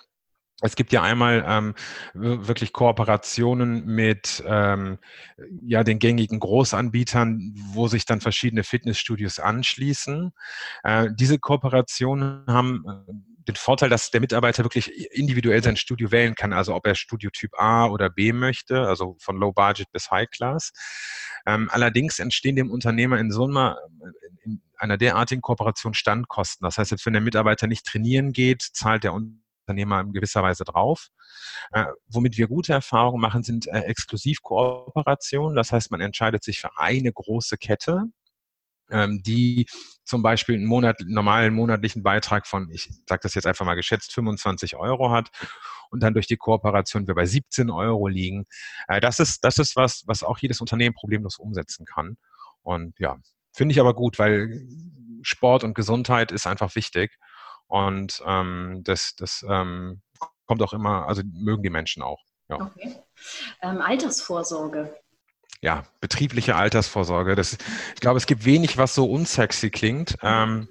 Es 0.62 0.76
gibt 0.76 0.94
ja 0.94 1.02
einmal 1.02 1.44
ähm, 1.46 1.76
wirklich 2.14 2.72
Kooperationen 2.72 3.86
mit 3.86 4.42
ähm, 4.48 5.00
ja, 5.62 5.84
den 5.84 6.00
gängigen 6.00 6.40
Großanbietern, 6.40 7.54
wo 7.74 7.88
sich 7.88 8.06
dann 8.06 8.22
verschiedene 8.22 8.64
Fitnessstudios 8.64 9.40
anschließen. 9.40 10.32
Äh, 10.84 11.10
diese 11.14 11.40
Kooperationen 11.40 12.46
haben 12.48 12.86
äh, 12.88 13.14
den 13.48 13.56
Vorteil, 13.56 13.90
dass 13.90 14.12
der 14.12 14.22
Mitarbeiter 14.22 14.64
wirklich 14.64 15.12
individuell 15.12 15.62
sein 15.62 15.76
Studio 15.76 16.12
wählen 16.12 16.36
kann, 16.36 16.54
also 16.54 16.74
ob 16.74 16.88
er 16.88 16.96
Studio 16.96 17.30
Typ 17.32 17.52
A 17.60 17.88
oder 17.88 18.10
B 18.10 18.32
möchte, 18.32 18.88
also 18.88 19.18
von 19.20 19.38
Low 19.38 19.52
Budget 19.52 19.92
bis 19.92 20.10
High 20.10 20.30
Class. 20.30 20.72
Ähm, 21.46 21.70
allerdings 21.72 22.20
entstehen 22.20 22.56
dem 22.56 22.72
Unternehmer 22.72 23.20
in 23.20 23.32
so 23.32 23.46
einer, 23.46 23.78
in 24.44 24.62
einer 24.78 24.98
derartigen 24.98 25.42
Kooperation 25.42 25.94
Standkosten. 25.94 26.66
Das 26.66 26.78
heißt, 26.78 26.92
jetzt 26.92 27.06
wenn 27.06 27.14
der 27.14 27.22
Mitarbeiter 27.22 27.68
nicht 27.68 27.86
trainieren 27.86 28.32
geht, 28.32 28.62
zahlt 28.62 29.04
der 29.04 29.14
Unternehmer 29.14 30.02
in 30.02 30.14
gewisser 30.14 30.44
Weise 30.44 30.64
drauf. 30.64 31.10
Äh, 31.72 31.86
womit 32.08 32.38
wir 32.38 32.48
gute 32.48 32.74
Erfahrungen 32.74 33.22
machen, 33.22 33.44
sind 33.44 33.68
äh, 33.68 33.82
Exklusivkooperationen. 33.82 35.56
Das 35.56 35.72
heißt, 35.72 35.92
man 35.92 36.02
entscheidet 36.02 36.44
sich 36.44 36.60
für 36.60 36.78
eine 36.78 37.12
große 37.12 37.58
Kette, 37.58 38.06
ähm, 38.90 39.22
die 39.24 39.68
zum 40.04 40.22
Beispiel 40.22 40.56
einen 40.56 40.66
Monat, 40.66 40.98
normalen 41.06 41.54
monatlichen 41.54 42.04
Beitrag 42.04 42.48
von, 42.48 42.70
ich 42.70 42.90
sage 43.08 43.22
das 43.24 43.34
jetzt 43.34 43.48
einfach 43.48 43.66
mal 43.66 43.76
geschätzt, 43.76 44.14
25 44.14 44.76
Euro 44.76 45.12
hat 45.12 45.30
und 45.90 46.04
dann 46.04 46.14
durch 46.14 46.28
die 46.28 46.38
Kooperation 46.38 47.08
wir 47.08 47.16
bei 47.16 47.26
17 47.26 47.70
Euro 47.70 48.08
liegen. 48.08 48.46
Äh, 48.88 49.00
das 49.00 49.20
ist, 49.20 49.44
das 49.44 49.58
ist 49.58 49.76
was, 49.76 50.04
was 50.06 50.24
auch 50.24 50.38
jedes 50.38 50.62
Unternehmen 50.62 50.96
problemlos 50.96 51.38
umsetzen 51.38 51.86
kann. 51.86 52.18
Und 52.62 53.00
ja, 53.00 53.18
finde 53.54 53.74
ich 53.74 53.80
aber 53.80 53.94
gut, 53.94 54.20
weil 54.20 54.68
Sport 55.22 55.64
und 55.64 55.74
Gesundheit 55.74 56.32
ist 56.32 56.48
einfach 56.48 56.76
wichtig. 56.76 57.18
Und 57.68 58.22
ähm, 58.26 58.82
das, 58.84 59.16
das 59.16 59.44
ähm, 59.48 60.02
kommt 60.46 60.62
auch 60.62 60.74
immer, 60.74 61.08
also 61.08 61.24
mögen 61.26 61.64
die 61.64 61.70
Menschen 61.70 62.04
auch. 62.04 62.24
Ja. 62.48 62.58
Okay. 62.58 62.96
Ähm, 63.62 63.82
Altersvorsorge 63.82 64.96
ja, 65.62 65.84
betriebliche 66.00 66.56
Altersvorsorge. 66.56 67.36
Das, 67.36 67.58
ich 67.94 68.02
glaube, 68.02 68.18
es 68.18 68.26
gibt 68.28 68.46
wenig, 68.46 68.78
was 68.78 68.94
so 68.94 69.06
unsexy 69.06 69.70
klingt, 69.70 70.16
ähm, 70.22 70.68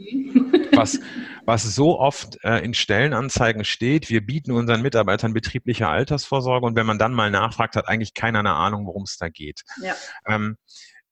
was, 0.72 1.00
was 1.44 1.62
so 1.74 1.98
oft 1.98 2.38
äh, 2.44 2.58
in 2.64 2.74
Stellenanzeigen 2.74 3.64
steht. 3.64 4.10
Wir 4.10 4.24
bieten 4.24 4.52
unseren 4.52 4.82
Mitarbeitern 4.82 5.34
betriebliche 5.34 5.88
Altersvorsorge 5.88 6.66
und 6.66 6.76
wenn 6.76 6.86
man 6.86 6.98
dann 6.98 7.12
mal 7.12 7.30
nachfragt, 7.30 7.76
hat 7.76 7.88
eigentlich 7.88 8.14
keiner 8.14 8.40
eine 8.40 8.54
Ahnung, 8.54 8.86
worum 8.86 9.02
es 9.04 9.16
da 9.16 9.28
geht. 9.28 9.62
Ja. 9.82 9.94
Ähm, 10.26 10.56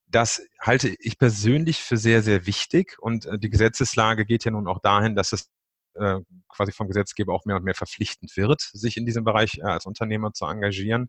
das 0.06 0.42
halte 0.60 0.94
ich 1.00 1.18
persönlich 1.18 1.82
für 1.82 1.96
sehr, 1.96 2.22
sehr 2.22 2.46
wichtig 2.46 2.96
und 3.00 3.26
äh, 3.26 3.38
die 3.38 3.50
Gesetzeslage 3.50 4.26
geht 4.26 4.44
ja 4.44 4.50
nun 4.50 4.68
auch 4.68 4.80
dahin, 4.80 5.16
dass 5.16 5.32
es 5.32 5.50
äh, 5.94 6.20
quasi 6.48 6.72
vom 6.72 6.88
Gesetzgeber 6.88 7.34
auch 7.34 7.44
mehr 7.44 7.56
und 7.56 7.64
mehr 7.64 7.74
verpflichtend 7.74 8.36
wird, 8.36 8.60
sich 8.60 8.96
in 8.96 9.06
diesem 9.06 9.24
Bereich 9.24 9.58
äh, 9.58 9.62
als 9.62 9.86
Unternehmer 9.86 10.32
zu 10.32 10.46
engagieren. 10.46 11.08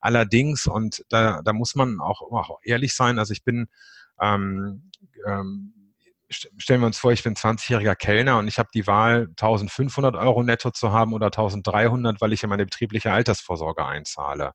Allerdings, 0.00 0.66
und 0.66 1.04
da, 1.08 1.42
da 1.42 1.52
muss 1.52 1.74
man 1.74 2.00
auch, 2.00 2.22
auch 2.22 2.58
ehrlich 2.62 2.94
sein, 2.94 3.18
also 3.18 3.32
ich 3.32 3.44
bin, 3.44 3.68
ähm, 4.20 4.90
ähm, 5.26 5.74
stellen 6.30 6.80
wir 6.80 6.86
uns 6.86 6.98
vor, 6.98 7.12
ich 7.12 7.22
bin 7.22 7.34
20-jähriger 7.34 7.94
Kellner 7.94 8.38
und 8.38 8.48
ich 8.48 8.58
habe 8.58 8.70
die 8.72 8.86
Wahl, 8.86 9.28
1500 9.30 10.16
Euro 10.16 10.42
netto 10.42 10.70
zu 10.70 10.92
haben 10.92 11.12
oder 11.12 11.26
1300, 11.26 12.20
weil 12.20 12.32
ich 12.32 12.42
in 12.42 12.48
meine 12.48 12.64
betriebliche 12.64 13.12
Altersvorsorge 13.12 13.84
einzahle 13.84 14.54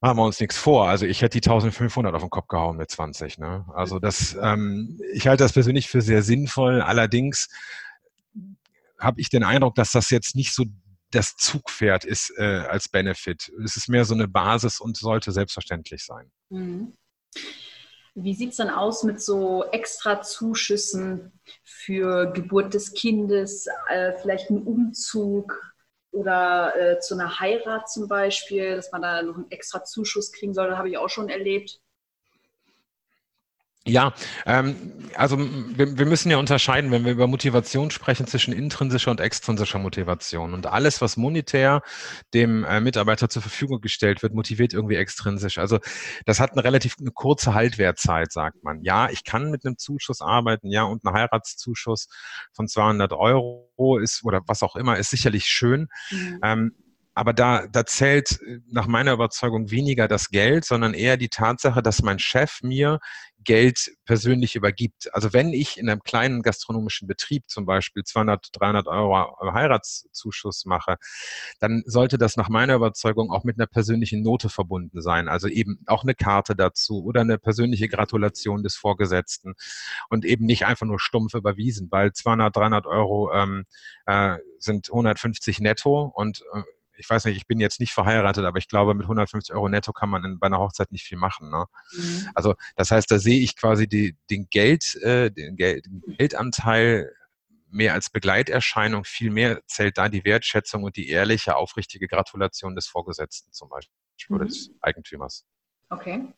machen 0.00 0.18
wir 0.18 0.24
uns 0.24 0.40
nichts 0.40 0.56
vor. 0.56 0.88
Also 0.88 1.06
ich 1.06 1.22
hätte 1.22 1.40
die 1.40 1.48
1500 1.48 2.14
auf 2.14 2.22
den 2.22 2.30
Kopf 2.30 2.48
gehauen 2.48 2.76
mit 2.76 2.90
20. 2.90 3.38
Ne? 3.38 3.64
Also 3.74 3.98
das, 3.98 4.36
ähm, 4.40 5.00
ich 5.12 5.26
halte 5.26 5.44
das 5.44 5.52
persönlich 5.52 5.88
für 5.88 6.02
sehr 6.02 6.22
sinnvoll. 6.22 6.82
Allerdings 6.82 7.48
habe 8.98 9.20
ich 9.20 9.30
den 9.30 9.44
Eindruck, 9.44 9.74
dass 9.74 9.92
das 9.92 10.10
jetzt 10.10 10.34
nicht 10.34 10.54
so 10.54 10.64
das 11.10 11.36
Zugpferd 11.36 12.04
ist 12.04 12.32
äh, 12.36 12.42
als 12.68 12.88
Benefit. 12.88 13.52
Es 13.64 13.76
ist 13.76 13.88
mehr 13.88 14.04
so 14.04 14.14
eine 14.14 14.28
Basis 14.28 14.80
und 14.80 14.96
sollte 14.96 15.32
selbstverständlich 15.32 16.04
sein. 16.04 16.30
Mhm. 16.50 16.92
Wie 18.14 18.34
sieht 18.34 18.50
es 18.50 18.56
dann 18.56 18.70
aus 18.70 19.02
mit 19.02 19.20
so 19.20 19.64
extra 19.72 20.22
Zuschüssen 20.22 21.38
für 21.62 22.32
Geburt 22.32 22.72
des 22.72 22.94
Kindes, 22.94 23.66
äh, 23.88 24.14
vielleicht 24.20 24.48
einen 24.48 24.62
Umzug 24.62 25.60
oder 26.12 26.74
äh, 26.76 26.98
zu 26.98 27.14
einer 27.14 27.38
Heirat 27.40 27.90
zum 27.90 28.08
Beispiel, 28.08 28.76
dass 28.76 28.90
man 28.90 29.02
da 29.02 29.22
noch 29.22 29.36
einen 29.36 29.50
extra 29.50 29.84
Zuschuss 29.84 30.32
kriegen 30.32 30.54
soll? 30.54 30.68
Das 30.68 30.78
habe 30.78 30.88
ich 30.88 30.96
auch 30.96 31.10
schon 31.10 31.28
erlebt. 31.28 31.78
Ja, 33.86 34.14
ähm, 34.46 34.74
also 35.14 35.38
wir, 35.38 35.96
wir, 35.96 36.06
müssen 36.06 36.28
ja 36.28 36.38
unterscheiden, 36.38 36.90
wenn 36.90 37.04
wir 37.04 37.12
über 37.12 37.28
Motivation 37.28 37.92
sprechen, 37.92 38.26
zwischen 38.26 38.52
intrinsischer 38.52 39.12
und 39.12 39.20
extrinsischer 39.20 39.78
Motivation. 39.78 40.54
Und 40.54 40.66
alles, 40.66 41.00
was 41.00 41.16
monetär 41.16 41.82
dem 42.34 42.64
äh, 42.64 42.80
Mitarbeiter 42.80 43.28
zur 43.28 43.42
Verfügung 43.42 43.80
gestellt 43.80 44.24
wird, 44.24 44.34
motiviert 44.34 44.74
irgendwie 44.74 44.96
extrinsisch. 44.96 45.58
Also 45.58 45.78
das 46.24 46.40
hat 46.40 46.52
eine 46.52 46.64
relativ 46.64 46.96
eine 46.98 47.12
kurze 47.12 47.54
Haltwertzeit, 47.54 48.32
sagt 48.32 48.64
man. 48.64 48.82
Ja, 48.82 49.08
ich 49.08 49.22
kann 49.22 49.50
mit 49.52 49.64
einem 49.64 49.78
Zuschuss 49.78 50.20
arbeiten, 50.20 50.68
ja, 50.70 50.82
und 50.82 51.04
ein 51.04 51.14
Heiratszuschuss 51.14 52.08
von 52.52 52.66
200 52.66 53.12
Euro 53.12 53.98
ist 54.02 54.24
oder 54.24 54.40
was 54.46 54.64
auch 54.64 54.74
immer, 54.74 54.96
ist 54.96 55.10
sicherlich 55.10 55.46
schön. 55.46 55.86
Mhm. 56.10 56.40
Ähm, 56.42 56.72
aber 57.16 57.32
da, 57.32 57.66
da 57.66 57.86
zählt 57.86 58.40
äh, 58.42 58.60
nach 58.68 58.86
meiner 58.86 59.14
Überzeugung 59.14 59.70
weniger 59.70 60.06
das 60.06 60.28
Geld, 60.28 60.66
sondern 60.66 60.92
eher 60.92 61.16
die 61.16 61.30
Tatsache, 61.30 61.82
dass 61.82 62.02
mein 62.02 62.18
Chef 62.18 62.60
mir 62.62 63.00
Geld 63.42 63.92
persönlich 64.04 64.54
übergibt. 64.54 65.14
Also 65.14 65.32
wenn 65.32 65.54
ich 65.54 65.78
in 65.78 65.88
einem 65.88 66.02
kleinen 66.02 66.42
gastronomischen 66.42 67.08
Betrieb 67.08 67.44
zum 67.48 67.64
Beispiel 67.64 68.04
200, 68.04 68.48
300 68.52 68.86
Euro 68.86 69.34
Heiratszuschuss 69.54 70.66
mache, 70.66 70.96
dann 71.58 71.82
sollte 71.86 72.18
das 72.18 72.36
nach 72.36 72.50
meiner 72.50 72.74
Überzeugung 72.74 73.30
auch 73.30 73.44
mit 73.44 73.58
einer 73.58 73.66
persönlichen 73.66 74.22
Note 74.22 74.50
verbunden 74.50 75.00
sein. 75.00 75.28
Also 75.28 75.48
eben 75.48 75.78
auch 75.86 76.02
eine 76.02 76.14
Karte 76.14 76.54
dazu 76.54 77.02
oder 77.02 77.22
eine 77.22 77.38
persönliche 77.38 77.88
Gratulation 77.88 78.62
des 78.62 78.76
Vorgesetzten 78.76 79.54
und 80.10 80.26
eben 80.26 80.44
nicht 80.44 80.66
einfach 80.66 80.86
nur 80.86 81.00
stumpf 81.00 81.32
überwiesen, 81.32 81.88
weil 81.90 82.12
200, 82.12 82.54
300 82.54 82.86
Euro 82.86 83.32
ähm, 83.32 83.64
äh, 84.04 84.36
sind 84.58 84.90
150 84.90 85.60
netto 85.60 86.12
und 86.14 86.42
äh, 86.52 86.62
ich 86.96 87.08
weiß 87.08 87.24
nicht, 87.26 87.36
ich 87.36 87.46
bin 87.46 87.60
jetzt 87.60 87.80
nicht 87.80 87.92
verheiratet, 87.92 88.44
aber 88.44 88.58
ich 88.58 88.68
glaube, 88.68 88.94
mit 88.94 89.04
150 89.04 89.54
Euro 89.54 89.68
netto 89.68 89.92
kann 89.92 90.08
man 90.08 90.24
in, 90.24 90.38
bei 90.38 90.46
einer 90.46 90.58
Hochzeit 90.58 90.92
nicht 90.92 91.04
viel 91.04 91.18
machen. 91.18 91.50
Ne? 91.50 91.66
Mhm. 91.92 92.28
Also 92.34 92.54
das 92.76 92.90
heißt, 92.90 93.10
da 93.10 93.18
sehe 93.18 93.40
ich 93.40 93.56
quasi 93.56 93.88
die, 93.88 94.16
den, 94.30 94.48
Geld, 94.50 94.96
äh, 95.02 95.30
den, 95.30 95.56
Geld, 95.56 95.86
den 95.86 96.02
Geldanteil 96.16 97.12
mehr 97.68 97.94
als 97.94 98.10
Begleiterscheinung. 98.10 99.04
Viel 99.04 99.30
mehr 99.30 99.60
zählt 99.66 99.98
da 99.98 100.08
die 100.08 100.24
Wertschätzung 100.24 100.82
und 100.82 100.96
die 100.96 101.08
ehrliche, 101.08 101.56
aufrichtige 101.56 102.08
Gratulation 102.08 102.74
des 102.74 102.86
Vorgesetzten 102.86 103.52
zum 103.52 103.68
Beispiel 103.68 103.94
mhm. 104.28 104.36
oder 104.36 104.44
des 104.46 104.70
Eigentümers. 104.80 105.44
Okay. 105.90 106.32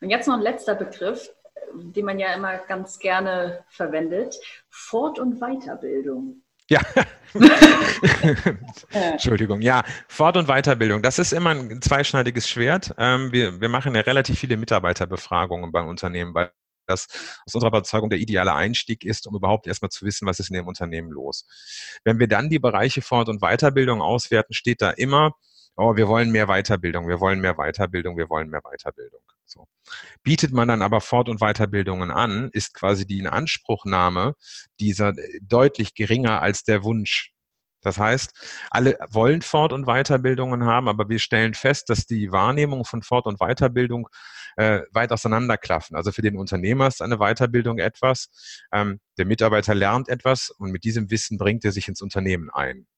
Und 0.00 0.10
jetzt 0.10 0.28
noch 0.28 0.34
ein 0.34 0.42
letzter 0.42 0.74
Begriff, 0.74 1.30
den 1.74 2.04
man 2.04 2.18
ja 2.18 2.34
immer 2.34 2.58
ganz 2.58 2.98
gerne 2.98 3.64
verwendet. 3.68 4.36
Fort- 4.68 5.18
und 5.18 5.40
Weiterbildung. 5.40 6.42
Ja. 6.68 6.80
Entschuldigung. 8.90 9.60
Ja, 9.60 9.84
Fort- 10.08 10.36
und 10.36 10.46
Weiterbildung. 10.48 11.02
Das 11.02 11.18
ist 11.18 11.32
immer 11.32 11.50
ein 11.50 11.80
zweischneidiges 11.80 12.48
Schwert. 12.48 12.94
Ähm, 12.98 13.32
wir, 13.32 13.60
wir 13.60 13.68
machen 13.68 13.94
ja 13.94 14.00
relativ 14.02 14.38
viele 14.38 14.56
Mitarbeiterbefragungen 14.56 15.72
beim 15.72 15.88
Unternehmen, 15.88 16.34
weil 16.34 16.50
das 16.86 17.08
aus 17.46 17.54
unserer 17.54 17.68
Überzeugung 17.68 18.10
der 18.10 18.20
ideale 18.20 18.54
Einstieg 18.54 19.04
ist, 19.04 19.26
um 19.26 19.34
überhaupt 19.34 19.66
erstmal 19.66 19.90
zu 19.90 20.06
wissen, 20.06 20.26
was 20.26 20.38
ist 20.38 20.50
in 20.50 20.54
dem 20.54 20.68
Unternehmen 20.68 21.10
los. 21.10 21.44
Wenn 22.04 22.18
wir 22.20 22.28
dann 22.28 22.48
die 22.48 22.60
Bereiche 22.60 23.02
Fort- 23.02 23.28
und 23.28 23.40
Weiterbildung 23.40 24.00
auswerten, 24.00 24.54
steht 24.54 24.82
da 24.82 24.90
immer, 24.90 25.32
oh, 25.76 25.96
wir 25.96 26.08
wollen 26.08 26.30
mehr 26.30 26.46
Weiterbildung, 26.46 27.08
wir 27.08 27.20
wollen 27.20 27.40
mehr 27.40 27.54
Weiterbildung, 27.54 28.16
wir 28.16 28.28
wollen 28.28 28.48
mehr 28.48 28.62
Weiterbildung. 28.62 29.20
So. 29.44 29.66
Bietet 30.22 30.52
man 30.52 30.68
dann 30.68 30.82
aber 30.82 31.00
Fort- 31.00 31.28
und 31.28 31.40
Weiterbildungen 31.40 32.10
an, 32.10 32.50
ist 32.52 32.74
quasi 32.74 33.06
die 33.06 33.18
Inanspruchnahme 33.18 34.34
dieser 34.80 35.12
deutlich 35.40 35.94
geringer 35.94 36.42
als 36.42 36.64
der 36.64 36.82
Wunsch. 36.82 37.32
Das 37.82 37.98
heißt, 37.98 38.32
alle 38.70 38.98
wollen 39.10 39.42
Fort- 39.42 39.72
und 39.72 39.86
Weiterbildungen 39.86 40.64
haben, 40.64 40.88
aber 40.88 41.08
wir 41.08 41.20
stellen 41.20 41.54
fest, 41.54 41.88
dass 41.88 42.06
die 42.06 42.32
Wahrnehmung 42.32 42.84
von 42.84 43.02
Fort- 43.02 43.26
und 43.26 43.38
Weiterbildung 43.38 44.08
äh, 44.56 44.80
weit 44.92 45.12
auseinanderklaffen. 45.12 45.96
Also 45.96 46.10
für 46.10 46.22
den 46.22 46.36
Unternehmer 46.36 46.88
ist 46.88 47.00
eine 47.00 47.18
Weiterbildung 47.18 47.78
etwas, 47.78 48.28
ähm, 48.72 48.98
der 49.18 49.26
Mitarbeiter 49.26 49.74
lernt 49.74 50.08
etwas 50.08 50.50
und 50.50 50.72
mit 50.72 50.82
diesem 50.82 51.10
Wissen 51.10 51.38
bringt 51.38 51.64
er 51.64 51.70
sich 51.70 51.86
ins 51.86 52.02
Unternehmen 52.02 52.50
ein. 52.50 52.88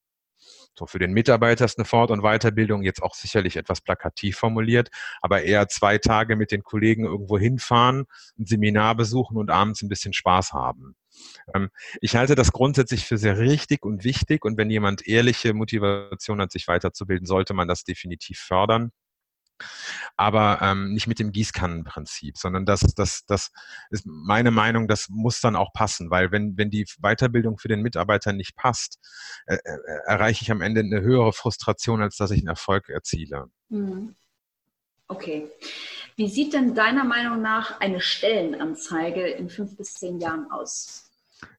So 0.75 0.85
für 0.85 0.99
den 0.99 1.11
Mitarbeiter 1.11 1.65
ist 1.65 1.77
eine 1.77 1.85
Fort- 1.85 2.11
und 2.11 2.21
Weiterbildung 2.21 2.83
jetzt 2.83 3.03
auch 3.03 3.13
sicherlich 3.13 3.57
etwas 3.57 3.81
plakativ 3.81 4.37
formuliert, 4.37 4.89
aber 5.21 5.43
eher 5.43 5.67
zwei 5.67 5.97
Tage 5.97 6.35
mit 6.35 6.51
den 6.51 6.63
Kollegen 6.63 7.05
irgendwo 7.05 7.37
hinfahren, 7.37 8.05
ein 8.37 8.45
Seminar 8.45 8.95
besuchen 8.95 9.37
und 9.37 9.51
abends 9.51 9.81
ein 9.81 9.89
bisschen 9.89 10.13
Spaß 10.13 10.53
haben. 10.53 10.95
Ähm, 11.53 11.69
ich 12.01 12.15
halte 12.15 12.35
das 12.35 12.51
grundsätzlich 12.51 13.05
für 13.05 13.17
sehr 13.17 13.37
richtig 13.39 13.83
und 13.83 14.03
wichtig 14.03 14.45
und 14.45 14.57
wenn 14.57 14.69
jemand 14.69 15.07
ehrliche 15.07 15.53
Motivation 15.53 16.41
hat, 16.41 16.51
sich 16.51 16.67
weiterzubilden, 16.67 17.25
sollte 17.25 17.53
man 17.53 17.67
das 17.67 17.83
definitiv 17.83 18.39
fördern 18.39 18.91
aber 20.17 20.59
ähm, 20.61 20.93
nicht 20.93 21.07
mit 21.07 21.19
dem 21.19 21.31
Gießkannenprinzip, 21.31 22.37
sondern 22.37 22.65
das, 22.65 22.81
das, 22.95 23.25
das 23.25 23.51
ist 23.89 24.05
meine 24.05 24.51
Meinung, 24.51 24.87
das 24.87 25.07
muss 25.09 25.41
dann 25.41 25.55
auch 25.55 25.73
passen, 25.73 26.09
weil 26.09 26.31
wenn, 26.31 26.57
wenn 26.57 26.69
die 26.69 26.85
Weiterbildung 27.01 27.57
für 27.57 27.67
den 27.67 27.81
Mitarbeiter 27.81 28.33
nicht 28.33 28.55
passt, 28.55 28.99
äh, 29.45 29.55
äh, 29.55 29.77
erreiche 30.05 30.43
ich 30.43 30.51
am 30.51 30.61
Ende 30.61 30.81
eine 30.81 31.01
höhere 31.01 31.33
Frustration, 31.33 32.01
als 32.01 32.17
dass 32.17 32.31
ich 32.31 32.39
einen 32.39 32.47
Erfolg 32.47 32.89
erziele. 32.89 33.45
Mhm. 33.69 34.15
Okay. 35.07 35.49
Wie 36.15 36.27
sieht 36.27 36.53
denn 36.53 36.75
deiner 36.75 37.03
Meinung 37.03 37.41
nach 37.41 37.79
eine 37.79 37.99
Stellenanzeige 37.99 39.27
in 39.27 39.49
fünf 39.49 39.75
bis 39.75 39.95
zehn 39.95 40.19
Jahren 40.19 40.51
aus? 40.51 41.09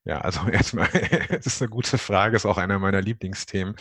Ja, 0.05 0.21
also 0.21 0.41
erstmal, 0.51 0.87
das 1.29 1.45
ist 1.45 1.61
eine 1.61 1.69
gute 1.69 1.97
Frage, 1.97 2.35
ist 2.35 2.45
auch 2.45 2.57
einer 2.57 2.79
meiner 2.79 3.01
Lieblingsthemen. 3.01 3.75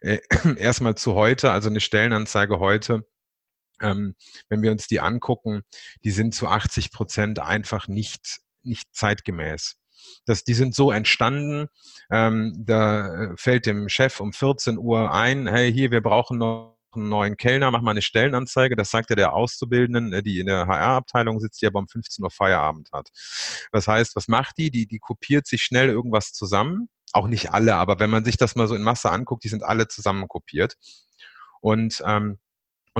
Äh, 0.00 0.18
erstmal 0.56 0.94
zu 0.94 1.14
heute, 1.14 1.50
also 1.50 1.68
eine 1.68 1.80
Stellenanzeige 1.80 2.60
heute 2.60 3.04
ähm, 3.80 4.14
wenn 4.48 4.62
wir 4.62 4.72
uns 4.72 4.86
die 4.86 5.00
angucken, 5.00 5.62
die 6.04 6.10
sind 6.10 6.34
zu 6.34 6.48
80 6.48 6.92
Prozent 6.92 7.38
einfach 7.38 7.88
nicht, 7.88 8.40
nicht 8.62 8.88
zeitgemäß. 8.94 9.76
Das, 10.24 10.44
die 10.44 10.54
sind 10.54 10.74
so 10.74 10.90
entstanden, 10.90 11.66
ähm, 12.10 12.54
da 12.58 13.34
fällt 13.36 13.66
dem 13.66 13.88
Chef 13.88 14.20
um 14.20 14.32
14 14.32 14.78
Uhr 14.78 15.12
ein, 15.12 15.46
hey, 15.46 15.72
hier, 15.72 15.90
wir 15.90 16.00
brauchen 16.00 16.38
noch 16.38 16.80
einen 16.92 17.08
neuen 17.08 17.36
Kellner, 17.36 17.70
mach 17.70 17.82
mal 17.82 17.92
eine 17.92 18.02
Stellenanzeige. 18.02 18.76
Das 18.76 18.90
sagt 18.90 19.10
ja 19.10 19.16
der 19.16 19.32
Auszubildenden, 19.32 20.12
äh, 20.12 20.22
die 20.22 20.38
in 20.40 20.46
der 20.46 20.66
HR-Abteilung 20.66 21.40
sitzt, 21.40 21.62
die 21.62 21.66
aber 21.66 21.78
um 21.78 21.88
15 21.88 22.24
Uhr 22.24 22.30
Feierabend 22.30 22.90
hat. 22.92 23.10
Das 23.72 23.88
heißt, 23.88 24.16
was 24.16 24.28
macht 24.28 24.58
die? 24.58 24.70
Die, 24.70 24.86
die 24.86 24.98
kopiert 24.98 25.46
sich 25.46 25.62
schnell 25.62 25.88
irgendwas 25.88 26.32
zusammen. 26.32 26.88
Auch 27.12 27.26
nicht 27.26 27.50
alle, 27.52 27.74
aber 27.76 27.98
wenn 27.98 28.10
man 28.10 28.24
sich 28.24 28.36
das 28.36 28.54
mal 28.56 28.68
so 28.68 28.74
in 28.74 28.82
Masse 28.82 29.10
anguckt, 29.10 29.44
die 29.44 29.48
sind 29.48 29.64
alle 29.64 29.88
zusammen 29.88 30.28
kopiert. 30.28 30.76
Und 31.60 32.02
ähm, 32.06 32.38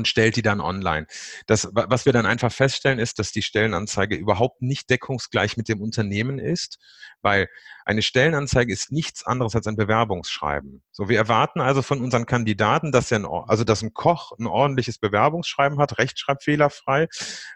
und 0.01 0.09
stellt 0.09 0.37
die 0.37 0.43
dann 0.43 0.61
online. 0.61 1.07
Das, 1.47 1.69
was 1.73 2.07
wir 2.07 2.13
dann 2.13 2.25
einfach 2.25 2.51
feststellen, 2.51 2.99
ist, 2.99 3.19
dass 3.19 3.33
die 3.33 3.43
Stellenanzeige 3.43 4.17
überhaupt 4.17 4.63
nicht 4.63 4.89
deckungsgleich 4.89 5.59
mit 5.59 5.69
dem 5.69 5.83
Unternehmen 5.83 6.39
ist, 6.39 6.79
weil 7.21 7.49
eine 7.85 8.01
Stellenanzeige 8.01 8.73
ist 8.73 8.93
nichts 8.93 9.25
anderes 9.27 9.55
als 9.55 9.67
ein 9.67 9.77
Bewerbungsschreiben. 9.77 10.83
So, 10.91 11.11
wir 11.11 11.19
erwarten 11.19 11.61
also 11.61 11.83
von 11.83 12.01
unseren 12.01 12.25
Kandidaten, 12.25 12.93
dass 12.93 13.13
er 13.13 13.19
ein, 13.19 13.27
also 13.27 13.65
dass 13.65 13.83
ein 13.83 13.93
Koch 13.93 14.33
ein 14.39 14.47
ordentliches 14.47 14.99
Bewerbungsschreiben 14.99 15.79
hat, 15.79 15.99
rechtschreibfehlerfrei, 15.99 17.09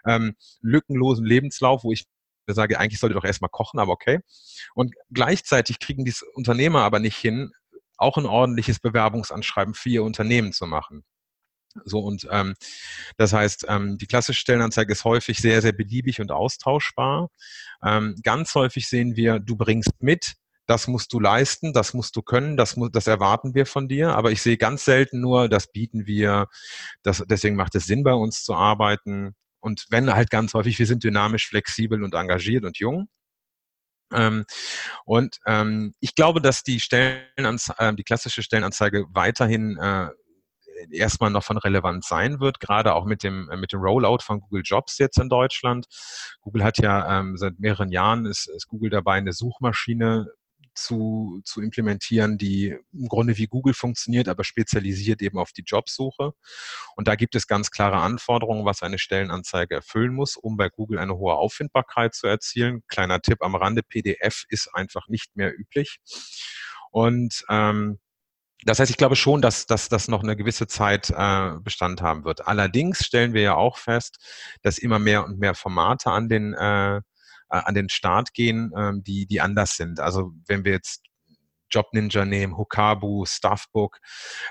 ähm, 0.05 0.35
lückenlosen 0.61 1.25
Lebenslauf, 1.25 1.83
wo 1.83 1.91
ich 1.91 2.05
sage, 2.47 2.79
eigentlich 2.79 2.99
sollte 2.99 3.15
doch 3.15 3.23
erstmal 3.23 3.49
kochen, 3.49 3.79
aber 3.79 3.91
okay. 3.91 4.19
Und 4.75 4.93
gleichzeitig 5.11 5.79
kriegen 5.79 6.05
die 6.05 6.13
Unternehmer 6.35 6.81
aber 6.81 6.99
nicht 6.99 7.17
hin, 7.17 7.51
auch 7.97 8.17
ein 8.17 8.27
ordentliches 8.27 8.79
Bewerbungsanschreiben 8.79 9.73
für 9.73 9.89
ihr 9.89 10.03
Unternehmen 10.03 10.53
zu 10.53 10.67
machen. 10.67 11.03
So 11.83 11.99
und 11.99 12.27
ähm, 12.31 12.55
das 13.17 13.33
heißt, 13.33 13.65
ähm, 13.67 13.97
die 13.97 14.07
klassische 14.07 14.39
Stellenanzeige 14.39 14.93
ist 14.93 15.03
häufig 15.03 15.39
sehr, 15.39 15.61
sehr 15.61 15.73
beliebig 15.73 16.21
und 16.21 16.31
austauschbar. 16.31 17.29
Ähm, 17.83 18.15
ganz 18.23 18.55
häufig 18.55 18.87
sehen 18.87 19.15
wir, 19.15 19.39
du 19.39 19.55
bringst 19.57 19.91
mit, 20.01 20.35
das 20.67 20.87
musst 20.87 21.13
du 21.13 21.19
leisten, 21.19 21.73
das 21.73 21.93
musst 21.93 22.15
du 22.15 22.21
können, 22.21 22.57
das, 22.57 22.75
muss, 22.75 22.91
das 22.91 23.07
erwarten 23.07 23.53
wir 23.53 23.65
von 23.65 23.87
dir. 23.87 24.15
Aber 24.15 24.31
ich 24.31 24.41
sehe 24.41 24.57
ganz 24.57 24.85
selten 24.85 25.19
nur, 25.19 25.49
das 25.49 25.71
bieten 25.71 26.07
wir, 26.07 26.47
das, 27.03 27.23
deswegen 27.27 27.55
macht 27.55 27.75
es 27.75 27.85
Sinn, 27.85 28.03
bei 28.03 28.13
uns 28.13 28.43
zu 28.43 28.55
arbeiten. 28.55 29.35
Und 29.59 29.85
wenn 29.89 30.13
halt 30.13 30.29
ganz 30.29 30.53
häufig, 30.53 30.79
wir 30.79 30.87
sind 30.87 31.03
dynamisch, 31.03 31.47
flexibel 31.47 32.03
und 32.03 32.13
engagiert 32.15 32.65
und 32.65 32.77
jung. 32.77 33.09
Ähm, 34.13 34.45
und 35.05 35.39
ähm, 35.45 35.93
ich 35.99 36.15
glaube, 36.15 36.41
dass 36.41 36.63
die 36.63 36.79
Stellenanzeige, 36.79 37.79
äh, 37.79 37.95
die 37.95 38.03
klassische 38.03 38.43
Stellenanzeige 38.43 39.05
weiterhin 39.09 39.77
äh, 39.77 40.09
erstmal 40.91 41.29
noch 41.29 41.43
von 41.43 41.57
Relevanz 41.57 42.07
sein 42.07 42.39
wird, 42.39 42.59
gerade 42.59 42.93
auch 42.93 43.05
mit 43.05 43.23
dem, 43.23 43.49
äh, 43.49 43.57
mit 43.57 43.71
dem 43.71 43.79
Rollout 43.79 44.19
von 44.21 44.39
Google 44.41 44.63
Jobs 44.63 44.97
jetzt 44.97 45.19
in 45.19 45.29
Deutschland. 45.29 45.85
Google 46.41 46.63
hat 46.63 46.77
ja 46.77 47.19
ähm, 47.19 47.37
seit 47.37 47.59
mehreren 47.59 47.91
Jahren 47.91 48.25
ist, 48.25 48.47
ist 48.47 48.67
Google 48.67 48.89
dabei, 48.89 49.13
eine 49.13 49.33
Suchmaschine 49.33 50.27
zu, 50.75 51.41
zu 51.43 51.61
implementieren, 51.61 52.37
die 52.37 52.75
im 52.93 53.07
Grunde 53.07 53.37
wie 53.37 53.47
Google 53.47 53.73
funktioniert, 53.73 54.27
aber 54.27 54.43
spezialisiert 54.43 55.21
eben 55.21 55.39
auf 55.39 55.51
die 55.51 55.63
Jobsuche. 55.65 56.33
Und 56.95 57.07
da 57.07 57.15
gibt 57.15 57.35
es 57.35 57.47
ganz 57.47 57.71
klare 57.71 57.97
Anforderungen, 57.97 58.65
was 58.65 58.83
eine 58.83 58.99
Stellenanzeige 58.99 59.75
erfüllen 59.75 60.13
muss, 60.13 60.35
um 60.35 60.57
bei 60.57 60.69
Google 60.69 60.99
eine 60.99 61.15
hohe 61.15 61.35
Auffindbarkeit 61.35 62.13
zu 62.13 62.27
erzielen. 62.27 62.83
Kleiner 62.87 63.21
Tipp 63.21 63.41
am 63.41 63.55
Rande, 63.55 63.83
PDF 63.83 64.43
ist 64.49 64.69
einfach 64.73 65.07
nicht 65.07 65.35
mehr 65.35 65.57
üblich. 65.57 65.99
Und 66.91 67.43
ähm, 67.49 67.99
das 68.65 68.79
heißt, 68.79 68.89
ich 68.89 68.97
glaube 68.97 69.15
schon, 69.15 69.41
dass, 69.41 69.67
dass 69.67 69.89
das 69.89 70.07
noch 70.07 70.23
eine 70.23 70.35
gewisse 70.35 70.67
Zeit 70.67 71.11
äh, 71.11 71.51
Bestand 71.61 72.01
haben 72.01 72.25
wird. 72.25 72.47
Allerdings 72.47 73.05
stellen 73.05 73.33
wir 73.33 73.41
ja 73.41 73.55
auch 73.55 73.77
fest, 73.77 74.17
dass 74.63 74.77
immer 74.77 74.99
mehr 74.99 75.23
und 75.25 75.39
mehr 75.39 75.53
Formate 75.53 76.11
an 76.11 76.29
den, 76.29 76.53
äh, 76.53 77.01
an 77.49 77.75
den 77.75 77.89
Start 77.89 78.33
gehen, 78.33 78.73
äh, 78.75 78.91
die, 78.95 79.27
die 79.27 79.39
anders 79.39 79.75
sind. 79.75 79.99
Also 79.99 80.33
wenn 80.47 80.65
wir 80.65 80.71
jetzt 80.71 81.03
Job 81.69 81.87
Ninja 81.93 82.25
nehmen, 82.25 82.57
Hukabu, 82.57 83.25
Stuffbook, 83.25 83.99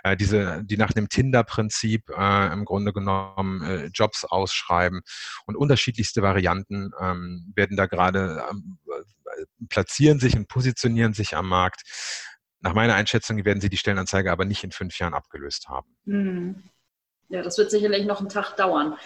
äh, 0.02 0.16
diese, 0.16 0.62
die 0.64 0.76
nach 0.76 0.92
dem 0.92 1.09
Tinder-Prinzip 1.09 2.11
äh, 2.11 2.53
im 2.53 2.64
Grunde 2.64 2.92
genommen 2.92 3.62
äh, 3.62 3.87
Jobs 3.87 4.24
ausschreiben 4.24 5.00
und 5.46 5.57
unterschiedlichste 5.57 6.22
Varianten 6.22 6.90
ähm, 7.00 7.53
werden 7.55 7.77
da 7.77 7.87
gerade 7.87 8.44
ähm, 8.50 8.79
äh, 8.87 9.44
platzieren 9.68 10.20
sich 10.20 10.37
und 10.37 10.48
positionieren 10.48 11.14
sich 11.14 11.37
am 11.37 11.48
Markt. 11.48 11.83
Nach 12.64 12.72
meiner 12.72 12.94
Einschätzung 12.94 13.44
werden 13.44 13.61
sie 13.61 13.68
die 13.68 13.77
Stellenanzeige 13.77 14.33
aber 14.33 14.46
nicht 14.46 14.64
in 14.64 14.72
fünf 14.72 14.98
Jahren 14.98 15.12
abgelöst 15.12 15.68
haben. 15.68 15.87
Mhm. 16.07 16.62
Ja, 17.29 17.42
das 17.42 17.59
wird 17.59 17.70
sicherlich 17.70 18.07
noch 18.07 18.20
einen 18.20 18.31
Tag 18.31 18.57
dauern. 18.57 18.96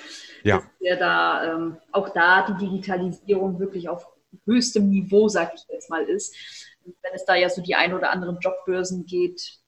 Ja. 0.45 0.63
Wir 0.79 0.95
da 0.97 1.57
ähm, 1.57 1.77
auch 1.91 2.11
da 2.11 2.47
die 2.47 2.67
Digitalisierung 2.67 3.59
wirklich 3.59 3.89
auf 3.89 4.07
höchstem 4.45 4.89
Niveau, 4.89 5.29
sag 5.29 5.55
ich 5.55 5.63
jetzt 5.73 5.91
mal, 5.91 6.05
ist. 6.05 6.37
wenn 6.85 7.15
es 7.15 7.25
da 7.25 7.35
ja 7.35 7.51
so 7.51 7.61
die 7.61 7.75
ein 7.75 7.95
oder 7.95 8.13
anderen 8.13 8.39
Jobbörsen 8.39 9.07
geht, 9.07 9.59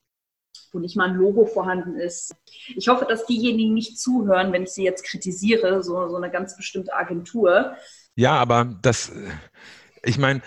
wo 0.71 0.79
nicht 0.79 0.97
mal 0.97 1.09
ein 1.09 1.17
Logo 1.17 1.47
vorhanden 1.47 1.97
ist. 1.97 2.33
Ich 2.77 2.87
hoffe, 2.87 3.07
dass 3.07 3.27
diejenigen 3.27 3.75
nicht 3.75 3.99
zuhören, 3.99 4.53
wenn 4.53 4.63
ich 4.63 4.71
sie 4.71 4.85
jetzt 4.85 5.03
kritisiere, 5.03 5.83
so, 5.83 6.09
so 6.09 6.17
eine 6.17 6.31
ganz 6.31 6.57
bestimmte 6.57 6.95
Agentur. 6.95 7.75
Ja, 8.15 8.37
aber 8.37 8.67
das, 8.83 9.11
ich 10.05 10.17
meine, 10.17 10.43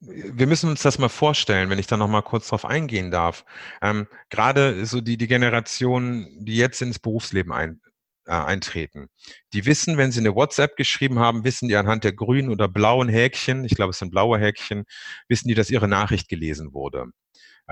wir 0.00 0.46
müssen 0.46 0.70
uns 0.70 0.82
das 0.82 0.98
mal 0.98 1.08
vorstellen, 1.08 1.70
wenn 1.70 1.78
ich 1.78 1.86
da 1.86 1.96
noch 1.96 2.08
mal 2.08 2.22
kurz 2.22 2.48
drauf 2.48 2.64
eingehen 2.64 3.10
darf. 3.10 3.44
Ähm, 3.82 4.06
Gerade 4.30 4.84
so 4.86 5.00
die, 5.00 5.16
die 5.16 5.26
Generation, 5.26 6.28
die 6.40 6.56
jetzt 6.56 6.82
ins 6.82 6.98
Berufsleben 6.98 7.52
ein, 7.52 7.80
äh, 8.26 8.32
eintreten, 8.32 9.08
die 9.52 9.66
wissen, 9.66 9.96
wenn 9.96 10.12
sie 10.12 10.20
eine 10.20 10.34
WhatsApp 10.34 10.76
geschrieben 10.76 11.18
haben, 11.18 11.44
wissen 11.44 11.68
die 11.68 11.76
anhand 11.76 12.04
der 12.04 12.12
grünen 12.12 12.50
oder 12.50 12.68
blauen 12.68 13.08
Häkchen, 13.08 13.64
ich 13.64 13.74
glaube, 13.74 13.90
es 13.90 13.98
sind 13.98 14.10
blaue 14.10 14.38
Häkchen, 14.38 14.84
wissen 15.28 15.48
die, 15.48 15.54
dass 15.54 15.70
ihre 15.70 15.88
Nachricht 15.88 16.28
gelesen 16.28 16.72
wurde. 16.72 17.06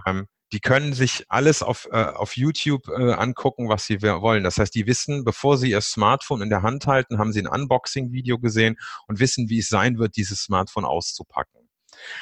Ähm, 0.07 0.27
die 0.53 0.61
können 0.61 0.93
sich 0.93 1.25
alles 1.29 1.63
auf, 1.63 1.89
äh, 1.93 1.97
auf 1.97 2.37
YouTube 2.37 2.89
äh, 2.89 3.13
angucken, 3.13 3.69
was 3.69 3.87
sie 3.87 4.03
wollen. 4.03 4.45
Das 4.45 4.59
heißt, 4.59 4.75
die 4.75 4.87
wissen, 4.87 5.25
bevor 5.25 5.57
sie 5.57 5.71
ihr 5.71 5.81
Smartphone 5.81 6.43
in 6.43 6.51
der 6.51 6.63
Hand 6.63 6.87
halten, 6.87 7.19
haben 7.19 7.33
sie 7.33 7.41
ein 7.41 7.47
Unboxing-Video 7.47 8.39
gesehen 8.39 8.77
und 9.07 9.19
wissen, 9.19 9.49
wie 9.49 9.61
es 9.61 9.69
sein 9.69 9.99
wird, 9.99 10.17
dieses 10.17 10.43
Smartphone 10.43 10.85
auszupacken. 10.85 11.62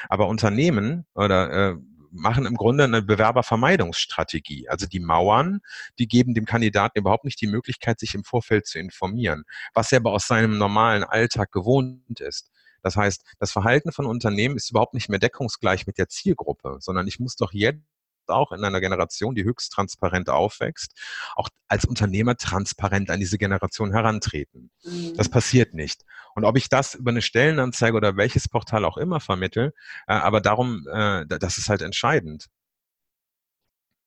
Aber 0.09 0.29
Unternehmen 0.29 1.07
oder 1.15 1.73
äh, 1.73 1.77
machen 2.13 2.47
im 2.47 2.57
Grunde 2.57 2.85
eine 2.85 3.03
Bewerbervermeidungsstrategie. 3.03 4.69
Also 4.69 4.87
die 4.87 5.01
Mauern, 5.01 5.61
die 5.99 6.09
geben 6.09 6.35
dem 6.35 6.45
Kandidaten 6.45 6.99
überhaupt 6.99 7.25
nicht 7.25 7.41
die 7.41 7.47
Möglichkeit, 7.47 8.01
sich 8.01 8.15
im 8.15 8.25
Vorfeld 8.25 8.67
zu 8.67 8.79
informieren, 8.79 9.45
was 9.75 9.93
er 9.93 9.99
aber 9.99 10.13
aus 10.13 10.27
seinem 10.27 10.59
normalen 10.59 11.05
Alltag 11.05 11.53
gewohnt 11.53 12.21
ist. 12.21 12.51
Das 12.83 12.97
heißt, 12.97 13.23
das 13.39 13.53
Verhalten 13.53 13.93
von 13.93 14.07
Unternehmen 14.07 14.57
ist 14.57 14.71
überhaupt 14.71 14.95
nicht 14.95 15.09
mehr 15.09 15.19
deckungsgleich 15.19 15.87
mit 15.87 15.99
der 15.99 16.09
Zielgruppe, 16.09 16.79
sondern 16.81 17.07
ich 17.07 17.21
muss 17.21 17.37
doch 17.37 17.53
jetzt 17.53 17.83
auch 18.31 18.53
in 18.53 18.65
einer 18.65 18.81
Generation, 18.81 19.35
die 19.35 19.45
höchst 19.45 19.73
transparent 19.73 20.29
aufwächst, 20.29 20.93
auch 21.35 21.49
als 21.69 21.85
Unternehmer 21.85 22.37
transparent 22.37 23.11
an 23.11 23.21
diese 23.21 23.39
Generation 23.39 23.93
herantreten. 23.93 24.71
Mhm. 24.83 25.15
Das 25.17 25.29
passiert 25.29 25.75
nicht. 25.75 26.05
Und 26.35 26.45
ob 26.45 26.57
ich 26.57 26.69
das 26.69 26.95
über 26.95 27.11
eine 27.11 27.23
Stellenanzeige 27.23 27.97
oder 27.97 28.17
welches 28.17 28.49
Portal 28.49 28.85
auch 28.85 28.97
immer 28.97 29.21
vermittel, 29.21 29.73
äh, 30.07 30.13
aber 30.13 30.41
darum, 30.41 30.87
äh, 30.91 31.27
das 31.27 31.59
ist 31.59 31.69
halt 31.69 31.83
entscheidend. 31.83 32.47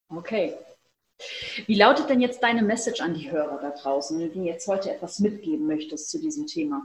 Okay. 0.09 0.53
Wie 1.67 1.75
lautet 1.75 2.09
denn 2.09 2.21
jetzt 2.21 2.43
deine 2.43 2.63
Message 2.63 3.01
an 3.01 3.13
die 3.13 3.31
Hörer 3.31 3.59
da 3.61 3.71
draußen, 3.71 4.19
wenn 4.19 4.33
du 4.33 4.43
jetzt 4.43 4.67
heute 4.67 4.91
etwas 4.91 5.19
mitgeben 5.19 5.67
möchtest 5.67 6.09
zu 6.09 6.19
diesem 6.19 6.47
Thema? 6.47 6.81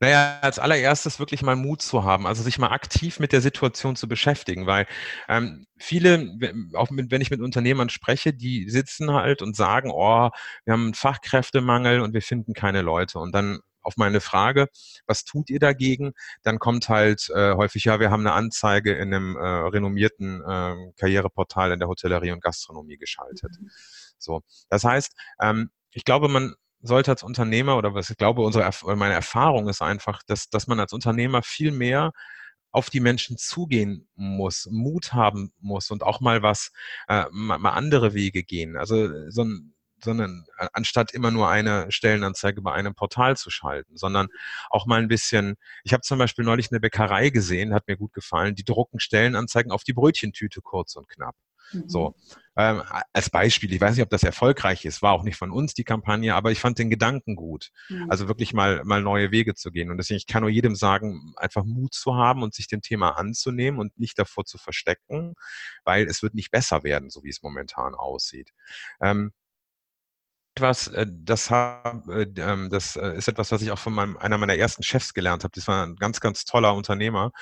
Naja, 0.00 0.38
als 0.42 0.58
allererstes 0.58 1.18
wirklich 1.18 1.42
mal 1.42 1.56
Mut 1.56 1.82
zu 1.82 2.04
haben, 2.04 2.26
also 2.26 2.42
sich 2.42 2.58
mal 2.58 2.70
aktiv 2.70 3.20
mit 3.20 3.32
der 3.32 3.40
Situation 3.40 3.96
zu 3.96 4.08
beschäftigen, 4.08 4.66
weil 4.66 4.86
ähm, 5.28 5.66
viele, 5.78 6.38
auch 6.74 6.90
mit, 6.90 7.10
wenn 7.10 7.20
ich 7.20 7.30
mit 7.30 7.40
Unternehmern 7.40 7.88
spreche, 7.88 8.32
die 8.32 8.68
sitzen 8.70 9.12
halt 9.12 9.42
und 9.42 9.56
sagen, 9.56 9.90
oh, 9.92 10.30
wir 10.64 10.72
haben 10.72 10.84
einen 10.84 10.94
Fachkräftemangel 10.94 12.00
und 12.00 12.14
wir 12.14 12.22
finden 12.22 12.54
keine 12.54 12.82
Leute. 12.82 13.18
Und 13.18 13.34
dann 13.34 13.60
auf 13.84 13.96
meine 13.96 14.20
Frage, 14.20 14.68
was 15.06 15.24
tut 15.24 15.50
ihr 15.50 15.60
dagegen? 15.60 16.12
Dann 16.42 16.58
kommt 16.58 16.88
halt 16.88 17.30
äh, 17.34 17.54
häufig, 17.54 17.84
ja, 17.84 18.00
wir 18.00 18.10
haben 18.10 18.20
eine 18.26 18.32
Anzeige 18.32 18.94
in 18.94 19.14
einem 19.14 19.36
äh, 19.36 19.40
renommierten 19.40 20.40
äh, 20.40 20.92
Karriereportal 20.96 21.72
in 21.72 21.78
der 21.78 21.88
Hotellerie 21.88 22.32
und 22.32 22.42
Gastronomie 22.42 22.96
geschaltet. 22.96 23.52
Mhm. 23.60 23.70
So, 24.18 24.42
das 24.70 24.84
heißt, 24.84 25.12
ähm, 25.40 25.70
ich 25.92 26.04
glaube, 26.04 26.28
man 26.28 26.54
sollte 26.84 27.10
als 27.10 27.22
Unternehmer 27.22 27.76
oder 27.76 27.94
was 27.94 28.10
ich 28.10 28.16
glaube, 28.16 28.42
unsere, 28.42 28.70
meine 28.96 29.14
Erfahrung 29.14 29.68
ist 29.68 29.82
einfach, 29.82 30.22
dass, 30.26 30.48
dass 30.50 30.66
man 30.66 30.78
als 30.80 30.92
Unternehmer 30.92 31.42
viel 31.42 31.70
mehr 31.72 32.12
auf 32.70 32.90
die 32.90 33.00
Menschen 33.00 33.38
zugehen 33.38 34.08
muss, 34.16 34.68
Mut 34.70 35.12
haben 35.12 35.52
muss 35.60 35.90
und 35.90 36.02
auch 36.02 36.20
mal 36.20 36.42
was, 36.42 36.72
äh, 37.08 37.24
mal, 37.30 37.70
andere 37.70 38.14
Wege 38.14 38.42
gehen. 38.42 38.76
Also 38.76 39.30
so 39.30 39.44
ein, 39.44 39.74
sondern 40.02 40.44
anstatt 40.74 41.12
immer 41.12 41.30
nur 41.30 41.48
eine 41.48 41.90
Stellenanzeige 41.90 42.60
bei 42.60 42.72
einem 42.72 42.94
Portal 42.94 43.36
zu 43.36 43.48
schalten, 43.48 43.96
sondern 43.96 44.28
auch 44.68 44.84
mal 44.86 45.00
ein 45.00 45.08
bisschen, 45.08 45.54
ich 45.84 45.94
habe 45.94 46.02
zum 46.02 46.18
Beispiel 46.18 46.44
neulich 46.44 46.70
eine 46.70 46.80
Bäckerei 46.80 47.30
gesehen, 47.30 47.72
hat 47.72 47.88
mir 47.88 47.96
gut 47.96 48.12
gefallen, 48.12 48.54
die 48.54 48.64
drucken 48.64 49.00
Stellenanzeigen 49.00 49.72
auf 49.72 49.84
die 49.84 49.94
Brötchentüte 49.94 50.60
kurz 50.60 50.96
und 50.96 51.08
knapp. 51.08 51.36
Mhm. 51.72 51.88
So. 51.88 52.14
Ähm, 52.56 52.82
als 53.12 53.30
Beispiel, 53.30 53.72
ich 53.72 53.80
weiß 53.80 53.96
nicht, 53.96 54.02
ob 54.02 54.10
das 54.10 54.22
erfolgreich 54.22 54.84
ist, 54.84 55.02
war 55.02 55.12
auch 55.12 55.24
nicht 55.24 55.36
von 55.36 55.50
uns 55.50 55.74
die 55.74 55.84
Kampagne, 55.84 56.34
aber 56.34 56.52
ich 56.52 56.60
fand 56.60 56.78
den 56.78 56.90
Gedanken 56.90 57.34
gut. 57.34 57.70
Mhm. 57.88 58.10
Also 58.10 58.28
wirklich 58.28 58.54
mal, 58.54 58.82
mal 58.84 59.02
neue 59.02 59.30
Wege 59.30 59.54
zu 59.54 59.70
gehen. 59.70 59.90
Und 59.90 59.98
deswegen, 59.98 60.18
ich 60.18 60.26
kann 60.26 60.42
nur 60.42 60.50
jedem 60.50 60.76
sagen, 60.76 61.34
einfach 61.36 61.64
Mut 61.64 61.94
zu 61.94 62.14
haben 62.14 62.42
und 62.42 62.54
sich 62.54 62.68
dem 62.68 62.80
Thema 62.80 63.10
anzunehmen 63.16 63.80
und 63.80 63.98
nicht 63.98 64.18
davor 64.18 64.44
zu 64.44 64.58
verstecken, 64.58 65.34
weil 65.84 66.06
es 66.06 66.22
wird 66.22 66.34
nicht 66.34 66.50
besser 66.50 66.84
werden, 66.84 67.10
so 67.10 67.24
wie 67.24 67.30
es 67.30 67.42
momentan 67.42 67.94
aussieht. 67.94 68.50
Ähm, 69.00 69.32
etwas, 70.56 70.86
äh, 70.88 71.06
das, 71.10 71.50
äh, 71.50 72.26
ähm, 72.36 72.70
das 72.70 72.96
äh, 72.96 73.16
ist 73.16 73.28
etwas, 73.28 73.50
was 73.50 73.60
ich 73.62 73.72
auch 73.72 73.78
von 73.78 73.92
meinem, 73.92 74.16
einer 74.16 74.38
meiner 74.38 74.56
ersten 74.56 74.82
Chefs 74.84 75.12
gelernt 75.12 75.42
habe. 75.42 75.52
Das 75.54 75.66
war 75.66 75.84
ein 75.84 75.96
ganz, 75.96 76.20
ganz 76.20 76.44
toller 76.44 76.74
Unternehmer. 76.74 77.32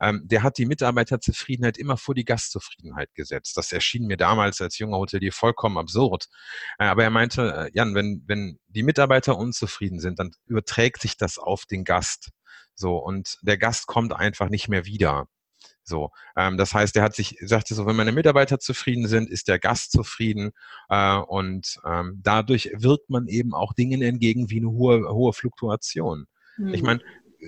Ähm, 0.00 0.22
der 0.24 0.42
hat 0.42 0.56
die 0.56 0.64
Mitarbeiterzufriedenheit 0.64 1.76
immer 1.76 1.98
vor 1.98 2.14
die 2.14 2.24
Gastzufriedenheit 2.24 3.14
gesetzt. 3.14 3.56
Das 3.56 3.72
erschien 3.72 4.06
mir 4.06 4.16
damals 4.16 4.60
als 4.60 4.78
junger 4.78 4.96
Hotelier 4.96 5.32
vollkommen 5.32 5.76
absurd. 5.76 6.28
Aber 6.78 7.04
er 7.04 7.10
meinte, 7.10 7.68
Jan, 7.74 7.94
wenn, 7.94 8.22
wenn 8.26 8.58
die 8.68 8.82
Mitarbeiter 8.82 9.36
unzufrieden 9.36 10.00
sind, 10.00 10.18
dann 10.18 10.32
überträgt 10.46 11.02
sich 11.02 11.16
das 11.16 11.38
auf 11.38 11.66
den 11.66 11.84
Gast. 11.84 12.30
So, 12.74 12.96
und 12.96 13.38
der 13.42 13.58
Gast 13.58 13.86
kommt 13.86 14.12
einfach 14.14 14.48
nicht 14.48 14.68
mehr 14.68 14.86
wieder. 14.86 15.26
So, 15.84 16.10
ähm, 16.36 16.56
das 16.56 16.74
heißt, 16.74 16.96
er 16.96 17.02
hat 17.02 17.14
sich, 17.14 17.36
sagte 17.40 17.74
so, 17.74 17.86
wenn 17.86 17.96
meine 17.96 18.12
Mitarbeiter 18.12 18.58
zufrieden 18.60 19.08
sind, 19.08 19.28
ist 19.28 19.48
der 19.48 19.58
Gast 19.58 19.92
zufrieden 19.92 20.52
äh, 20.88 21.16
und 21.16 21.80
ähm, 21.84 22.20
dadurch 22.22 22.70
wirkt 22.74 23.10
man 23.10 23.26
eben 23.26 23.54
auch 23.54 23.72
Dingen 23.72 24.02
entgegen 24.02 24.50
wie 24.50 24.58
eine 24.58 24.70
hohe, 24.70 25.08
hohe 25.12 25.32
Fluktuation. 25.32 26.26
Mhm. 26.56 26.74
Ich 26.74 26.82
meine, 26.82 27.00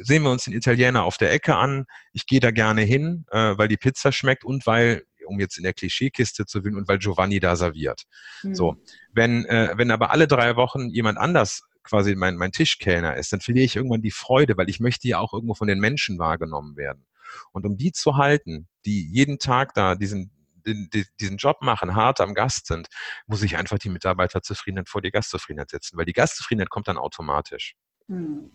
sehen 0.02 0.24
wir 0.24 0.30
uns 0.30 0.44
den 0.44 0.54
Italiener 0.54 1.04
auf 1.04 1.16
der 1.16 1.32
Ecke 1.32 1.56
an. 1.56 1.86
Ich 2.12 2.26
gehe 2.26 2.40
da 2.40 2.50
gerne 2.50 2.82
hin, 2.82 3.24
äh, 3.30 3.56
weil 3.56 3.68
die 3.68 3.76
Pizza 3.76 4.10
schmeckt 4.10 4.44
und 4.44 4.66
weil 4.66 5.04
um 5.26 5.40
jetzt 5.40 5.56
in 5.56 5.62
der 5.62 5.72
Klischeekiste 5.72 6.44
zu 6.44 6.64
will 6.64 6.76
und 6.76 6.86
weil 6.86 6.98
Giovanni 6.98 7.40
da 7.40 7.56
serviert. 7.56 8.02
Mhm. 8.42 8.54
So, 8.54 8.76
wenn 9.12 9.44
äh, 9.46 9.72
wenn 9.76 9.90
aber 9.90 10.10
alle 10.10 10.26
drei 10.26 10.56
Wochen 10.56 10.90
jemand 10.90 11.18
anders 11.18 11.62
quasi 11.82 12.14
mein, 12.14 12.36
mein 12.36 12.50
Tischkellner 12.50 13.16
ist, 13.16 13.32
dann 13.32 13.40
verliere 13.40 13.64
ich 13.64 13.76
irgendwann 13.76 14.02
die 14.02 14.10
Freude, 14.10 14.56
weil 14.56 14.68
ich 14.68 14.80
möchte 14.80 15.06
ja 15.06 15.18
auch 15.18 15.34
irgendwo 15.34 15.54
von 15.54 15.68
den 15.68 15.78
Menschen 15.78 16.18
wahrgenommen 16.18 16.76
werden. 16.76 17.06
Und 17.52 17.66
um 17.66 17.76
die 17.76 17.92
zu 17.92 18.16
halten, 18.16 18.68
die 18.84 19.08
jeden 19.10 19.38
Tag 19.38 19.74
da 19.74 19.94
diesen, 19.94 20.30
diesen 20.66 21.36
Job 21.36 21.58
machen, 21.60 21.94
hart 21.94 22.20
am 22.20 22.34
Gast 22.34 22.66
sind, 22.66 22.88
muss 23.26 23.42
ich 23.42 23.56
einfach 23.56 23.78
die 23.78 23.90
Mitarbeiterzufriedenheit 23.90 24.88
vor 24.88 25.02
die 25.02 25.10
Gastzufriedenheit 25.10 25.70
setzen, 25.70 25.96
weil 25.96 26.06
die 26.06 26.12
Gastzufriedenheit 26.12 26.70
kommt 26.70 26.88
dann 26.88 26.98
automatisch. 26.98 27.74
Mhm. 28.08 28.50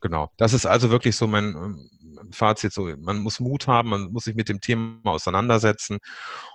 Genau. 0.00 0.30
Das 0.36 0.52
ist 0.52 0.66
also 0.66 0.90
wirklich 0.90 1.16
so 1.16 1.26
mein 1.26 1.54
ähm, 1.54 2.32
Fazit. 2.32 2.72
So, 2.72 2.84
man 2.98 3.18
muss 3.18 3.40
Mut 3.40 3.66
haben, 3.66 3.90
man 3.90 4.12
muss 4.12 4.24
sich 4.24 4.34
mit 4.34 4.48
dem 4.48 4.60
Thema 4.60 5.10
auseinandersetzen 5.10 5.98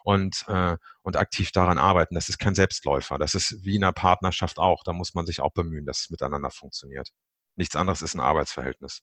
und, 0.04 0.44
äh, 0.48 0.78
und 1.02 1.18
aktiv 1.18 1.52
daran 1.52 1.78
arbeiten. 1.78 2.16
Das 2.16 2.30
ist 2.30 2.40
kein 2.40 2.56
Selbstläufer. 2.56 3.18
Das 3.18 3.36
ist 3.36 3.64
wie 3.64 3.76
in 3.76 3.84
einer 3.84 3.94
Partnerschaft 3.94 4.58
auch. 4.60 4.84
Da 4.84 4.94
muss 4.94 5.14
man 5.14 5.26
sich 5.26 5.42
auch 5.42 5.52
bemühen, 5.52 5.86
dass 5.86 6.02
es 6.02 6.10
miteinander 6.10 6.52
funktioniert. 6.52 7.10
Nichts 7.56 7.76
anderes 7.76 8.02
ist 8.02 8.16
ein 8.16 8.22
Arbeitsverhältnis 8.22 9.02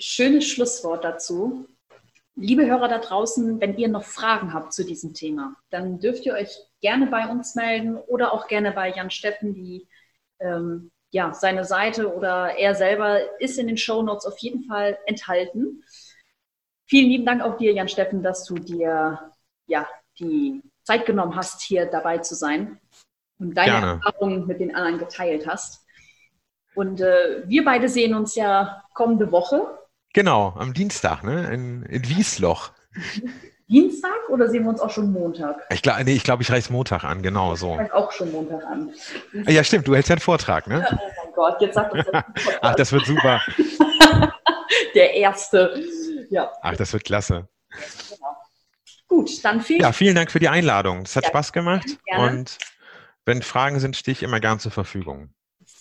schönes 0.00 0.46
Schlusswort 0.46 1.04
dazu. 1.04 1.68
Liebe 2.34 2.66
Hörer 2.66 2.88
da 2.88 2.98
draußen, 2.98 3.60
wenn 3.60 3.76
ihr 3.76 3.88
noch 3.88 4.04
Fragen 4.04 4.54
habt 4.54 4.72
zu 4.72 4.84
diesem 4.84 5.14
Thema, 5.14 5.56
dann 5.68 6.00
dürft 6.00 6.24
ihr 6.24 6.34
euch 6.34 6.56
gerne 6.80 7.06
bei 7.06 7.28
uns 7.28 7.54
melden 7.54 7.96
oder 7.96 8.32
auch 8.32 8.48
gerne 8.48 8.72
bei 8.72 8.90
Jan 8.90 9.10
Steffen, 9.10 9.54
die 9.54 9.86
ähm, 10.38 10.90
ja, 11.10 11.34
seine 11.34 11.64
Seite 11.64 12.14
oder 12.14 12.56
er 12.56 12.74
selber 12.74 13.40
ist 13.40 13.58
in 13.58 13.66
den 13.66 13.76
Show 13.76 14.02
Notes 14.02 14.24
auf 14.24 14.38
jeden 14.38 14.64
Fall 14.64 14.98
enthalten. 15.06 15.84
Vielen 16.86 17.10
lieben 17.10 17.26
Dank 17.26 17.42
auch 17.42 17.56
dir, 17.56 17.72
Jan 17.72 17.88
Steffen, 17.88 18.22
dass 18.22 18.44
du 18.44 18.54
dir 18.54 19.32
ja, 19.66 19.88
die 20.18 20.62
Zeit 20.84 21.04
genommen 21.04 21.36
hast, 21.36 21.62
hier 21.62 21.86
dabei 21.86 22.18
zu 22.18 22.34
sein 22.34 22.80
und 23.38 23.54
deine 23.54 23.72
Gerne. 23.72 24.00
Erfahrungen 24.04 24.46
mit 24.46 24.60
den 24.60 24.74
anderen 24.74 24.98
geteilt 24.98 25.46
hast. 25.46 25.84
Und 26.74 27.00
äh, 27.00 27.42
wir 27.46 27.64
beide 27.64 27.88
sehen 27.88 28.14
uns 28.14 28.34
ja 28.36 28.84
kommende 28.94 29.30
Woche 29.32 29.79
Genau, 30.12 30.54
am 30.58 30.74
Dienstag, 30.74 31.22
ne? 31.22 31.52
In, 31.52 31.82
in 31.84 32.08
Wiesloch. 32.08 32.70
Dienstag 33.68 34.28
oder 34.28 34.48
sehen 34.48 34.64
wir 34.64 34.70
uns 34.70 34.80
auch 34.80 34.90
schon 34.90 35.12
Montag? 35.12 35.64
Ich 35.70 35.82
glaube, 35.82 36.02
nee, 36.04 36.14
ich, 36.14 36.24
glaub, 36.24 36.40
ich 36.40 36.50
reiße 36.50 36.72
Montag 36.72 37.04
an, 37.04 37.22
genau 37.22 37.54
so. 37.54 37.78
Ich 37.80 37.92
auch 37.92 38.10
schon 38.10 38.32
Montag 38.32 38.64
an. 38.64 38.92
Ja, 39.46 39.62
stimmt, 39.62 39.86
du 39.86 39.94
hältst 39.94 40.08
ja 40.08 40.14
einen 40.14 40.20
Vortrag, 40.20 40.66
ne? 40.66 40.84
oh 40.90 40.96
mein 41.24 41.34
Gott, 41.34 41.60
jetzt 41.60 41.74
sag 41.74 41.92
das. 41.92 42.24
Ach, 42.62 42.74
das 42.74 42.90
wird 42.90 43.06
super. 43.06 43.40
Der 44.94 45.14
erste. 45.14 45.84
Ja. 46.30 46.50
Ach, 46.62 46.76
das 46.76 46.92
wird 46.92 47.04
klasse. 47.04 47.48
Genau. 48.08 48.36
Gut, 49.06 49.44
dann 49.44 49.60
vielen 49.60 49.80
Ja, 49.80 49.92
vielen 49.92 50.16
Dank 50.16 50.32
für 50.32 50.40
die 50.40 50.48
Einladung. 50.48 51.02
Es 51.02 51.14
hat 51.14 51.24
ja, 51.24 51.30
Spaß 51.30 51.52
gemacht. 51.52 51.86
Gerne. 52.06 52.38
Und 52.38 52.58
wenn 53.24 53.42
Fragen 53.42 53.78
sind, 53.78 53.96
stehe 53.96 54.12
ich 54.12 54.22
immer 54.24 54.40
gern 54.40 54.58
zur 54.58 54.72
Verfügung. 54.72 55.32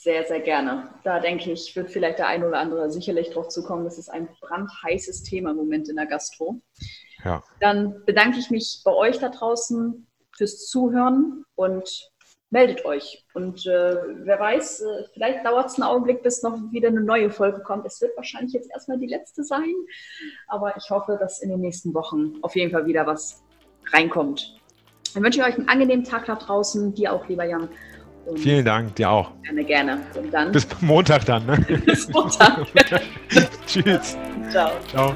Sehr, 0.09 0.25
sehr 0.25 0.39
gerne. 0.39 0.89
Da 1.03 1.19
denke 1.19 1.51
ich, 1.51 1.75
wird 1.75 1.91
vielleicht 1.91 2.17
der 2.17 2.25
ein 2.25 2.43
oder 2.43 2.57
andere 2.57 2.89
sicherlich 2.89 3.29
drauf 3.29 3.47
zukommen. 3.49 3.85
Das 3.85 3.99
ist 3.99 4.09
ein 4.09 4.27
brandheißes 4.41 5.21
Thema 5.21 5.51
im 5.51 5.57
Moment 5.57 5.87
in 5.87 5.97
der 5.97 6.07
Gastro. 6.07 6.59
Ja. 7.23 7.43
Dann 7.59 8.03
bedanke 8.07 8.39
ich 8.39 8.49
mich 8.49 8.81
bei 8.83 8.91
euch 8.91 9.19
da 9.19 9.29
draußen 9.29 10.07
fürs 10.35 10.65
Zuhören 10.65 11.45
und 11.53 12.09
meldet 12.49 12.85
euch. 12.85 13.23
Und 13.35 13.67
äh, 13.67 13.97
wer 14.23 14.39
weiß, 14.39 14.81
äh, 14.81 15.03
vielleicht 15.13 15.45
dauert 15.45 15.67
es 15.67 15.75
einen 15.75 15.83
Augenblick, 15.83 16.23
bis 16.23 16.41
noch 16.41 16.57
wieder 16.71 16.87
eine 16.87 17.01
neue 17.01 17.29
Folge 17.29 17.61
kommt. 17.61 17.85
Es 17.85 18.01
wird 18.01 18.17
wahrscheinlich 18.17 18.53
jetzt 18.53 18.71
erstmal 18.71 18.97
die 18.97 19.05
letzte 19.05 19.43
sein, 19.43 19.75
aber 20.47 20.75
ich 20.75 20.89
hoffe, 20.89 21.17
dass 21.19 21.39
in 21.39 21.49
den 21.49 21.59
nächsten 21.59 21.93
Wochen 21.93 22.33
auf 22.41 22.55
jeden 22.55 22.71
Fall 22.71 22.87
wieder 22.87 23.05
was 23.05 23.43
reinkommt. 23.93 24.59
Dann 25.13 25.23
wünsche 25.23 25.39
ich 25.39 25.45
euch 25.45 25.55
einen 25.55 25.69
angenehmen 25.69 26.03
Tag 26.03 26.25
da 26.25 26.35
draußen, 26.35 26.95
dir 26.95 27.13
auch, 27.13 27.27
lieber 27.27 27.43
Jan. 27.43 27.69
Und 28.25 28.39
Vielen 28.39 28.65
Dank, 28.65 28.95
dir 28.95 29.09
auch. 29.09 29.31
Gerne, 29.43 29.63
gerne. 29.63 29.97
Und 30.15 30.31
dann. 30.31 30.51
Bis 30.51 30.67
Montag 30.81 31.25
dann, 31.25 31.45
ne? 31.45 31.57
Bis 31.85 32.07
Montag. 32.09 32.65
Tschüss. 33.65 34.17
Ciao. 34.51 34.71
Ciao. 34.89 35.13